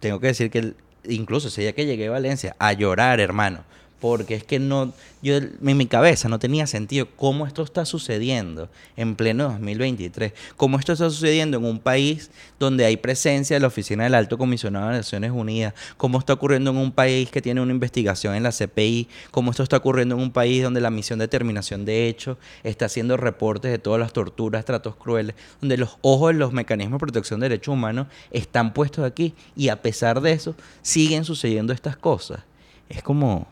[0.01, 0.77] tengo que decir que el-
[1.09, 3.65] incluso ese día que llegué a Valencia, a llorar, hermano.
[4.01, 8.71] Porque es que no, yo en mi cabeza no tenía sentido cómo esto está sucediendo
[8.97, 10.33] en pleno 2023.
[10.57, 14.39] Cómo esto está sucediendo en un país donde hay presencia de la Oficina del Alto
[14.39, 15.75] Comisionado de Naciones Unidas.
[15.99, 19.09] Cómo está ocurriendo en un país que tiene una investigación en la CPI.
[19.31, 22.87] Cómo esto está ocurriendo en un país donde la misión de determinación de hechos está
[22.87, 25.37] haciendo reportes de todas las torturas, tratos crueles.
[25.61, 29.35] Donde los ojos de los mecanismos de protección de derechos humanos están puestos aquí.
[29.55, 32.41] Y a pesar de eso, siguen sucediendo estas cosas.
[32.89, 33.47] Es como...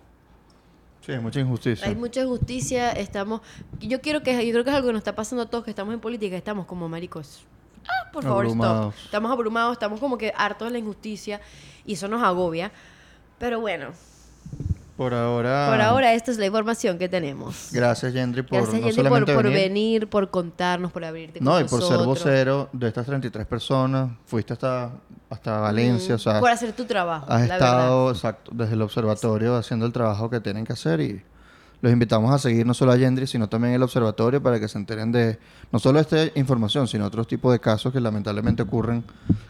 [1.09, 1.89] Sí, hay mucha injusticia.
[1.89, 3.41] Hay mucha justicia, estamos...
[3.81, 4.33] Yo quiero que...
[4.47, 6.37] Yo creo que es algo que nos está pasando a todos que estamos en política,
[6.37, 7.47] estamos como maricos.
[7.89, 8.95] Ah, por favor, Abrumados.
[8.95, 9.05] stop.
[9.07, 11.41] Estamos abrumados, estamos como que hartos de la injusticia
[11.87, 12.73] y eso nos agobia.
[13.39, 13.93] Pero bueno,
[14.99, 15.69] Por ahora.
[15.71, 17.69] por ahora esta es la información que tenemos.
[17.71, 21.39] Gracias, Gendry, por Gracias, no Yendi, por, solamente por venir, venir, por contarnos, por abrirte
[21.39, 24.11] con No, y por ser vocero de estas 33 personas.
[24.27, 24.91] Fuiste hasta,
[25.31, 29.55] hasta Valencia, o sea, Por hacer tu trabajo, has la estado exacto, desde el observatorio
[29.55, 31.23] haciendo el trabajo que tienen que hacer y
[31.81, 34.79] los invitamos a seguir no solo a Gendry, sino también el observatorio para que se
[34.79, 35.39] enteren de
[35.71, 39.05] no solo esta información, sino otros tipos de casos que lamentablemente ocurren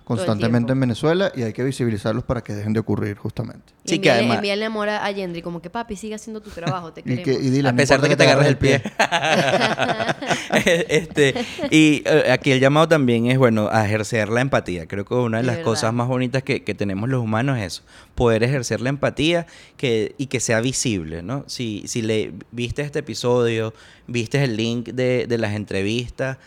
[0.04, 3.72] constantemente en Venezuela y hay que visibilizarlos para que dejen de ocurrir justamente.
[3.84, 6.50] Y Sí, que envíale, además- envíale amor a Yendri, como que papi, sigue haciendo tu
[6.50, 7.24] trabajo, te Y, queremos.
[7.24, 8.82] que, y dile, a no pesar de que te agarres el pie.
[10.88, 11.34] este,
[11.70, 14.86] y eh, aquí el llamado también es, bueno, a ejercer la empatía.
[14.86, 17.82] Creo que una de las cosas más bonitas que, que tenemos los humanos es eso,
[18.14, 21.44] poder ejercer la empatía que, y que sea visible, ¿no?
[21.46, 22.17] Si, si le
[22.52, 23.72] viste este episodio,
[24.06, 26.38] viste el link de, de las entrevistas,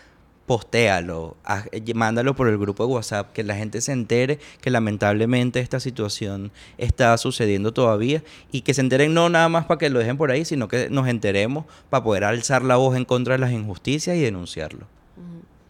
[0.45, 4.69] postéalo, haz- eh, mándalo por el grupo de WhatsApp, que la gente se entere que
[4.69, 9.89] lamentablemente esta situación está sucediendo todavía y que se enteren no nada más para que
[9.89, 13.35] lo dejen por ahí, sino que nos enteremos para poder alzar la voz en contra
[13.35, 14.87] de las injusticias y denunciarlo.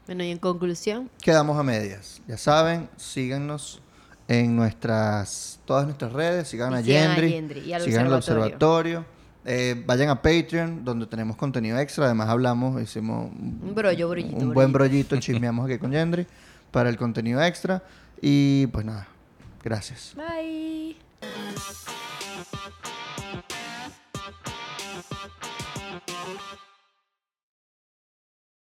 [0.07, 2.21] Bueno, y en conclusión, Quedamos a medias.
[2.27, 3.81] Ya saben, síganos
[4.27, 7.29] en nuestras todas nuestras redes, sigan a Yendri,
[7.85, 9.05] sigan al observatorio.
[9.45, 12.05] Eh, vayan a Patreon, donde tenemos contenido extra.
[12.05, 15.09] Además, hablamos, hicimos Un brollo, brollito, un buen brollito.
[15.09, 16.27] brollito, chismeamos aquí con Yendri
[16.71, 17.83] para el contenido extra.
[18.21, 19.07] Y pues nada,
[19.63, 20.15] gracias.
[20.15, 20.95] bye.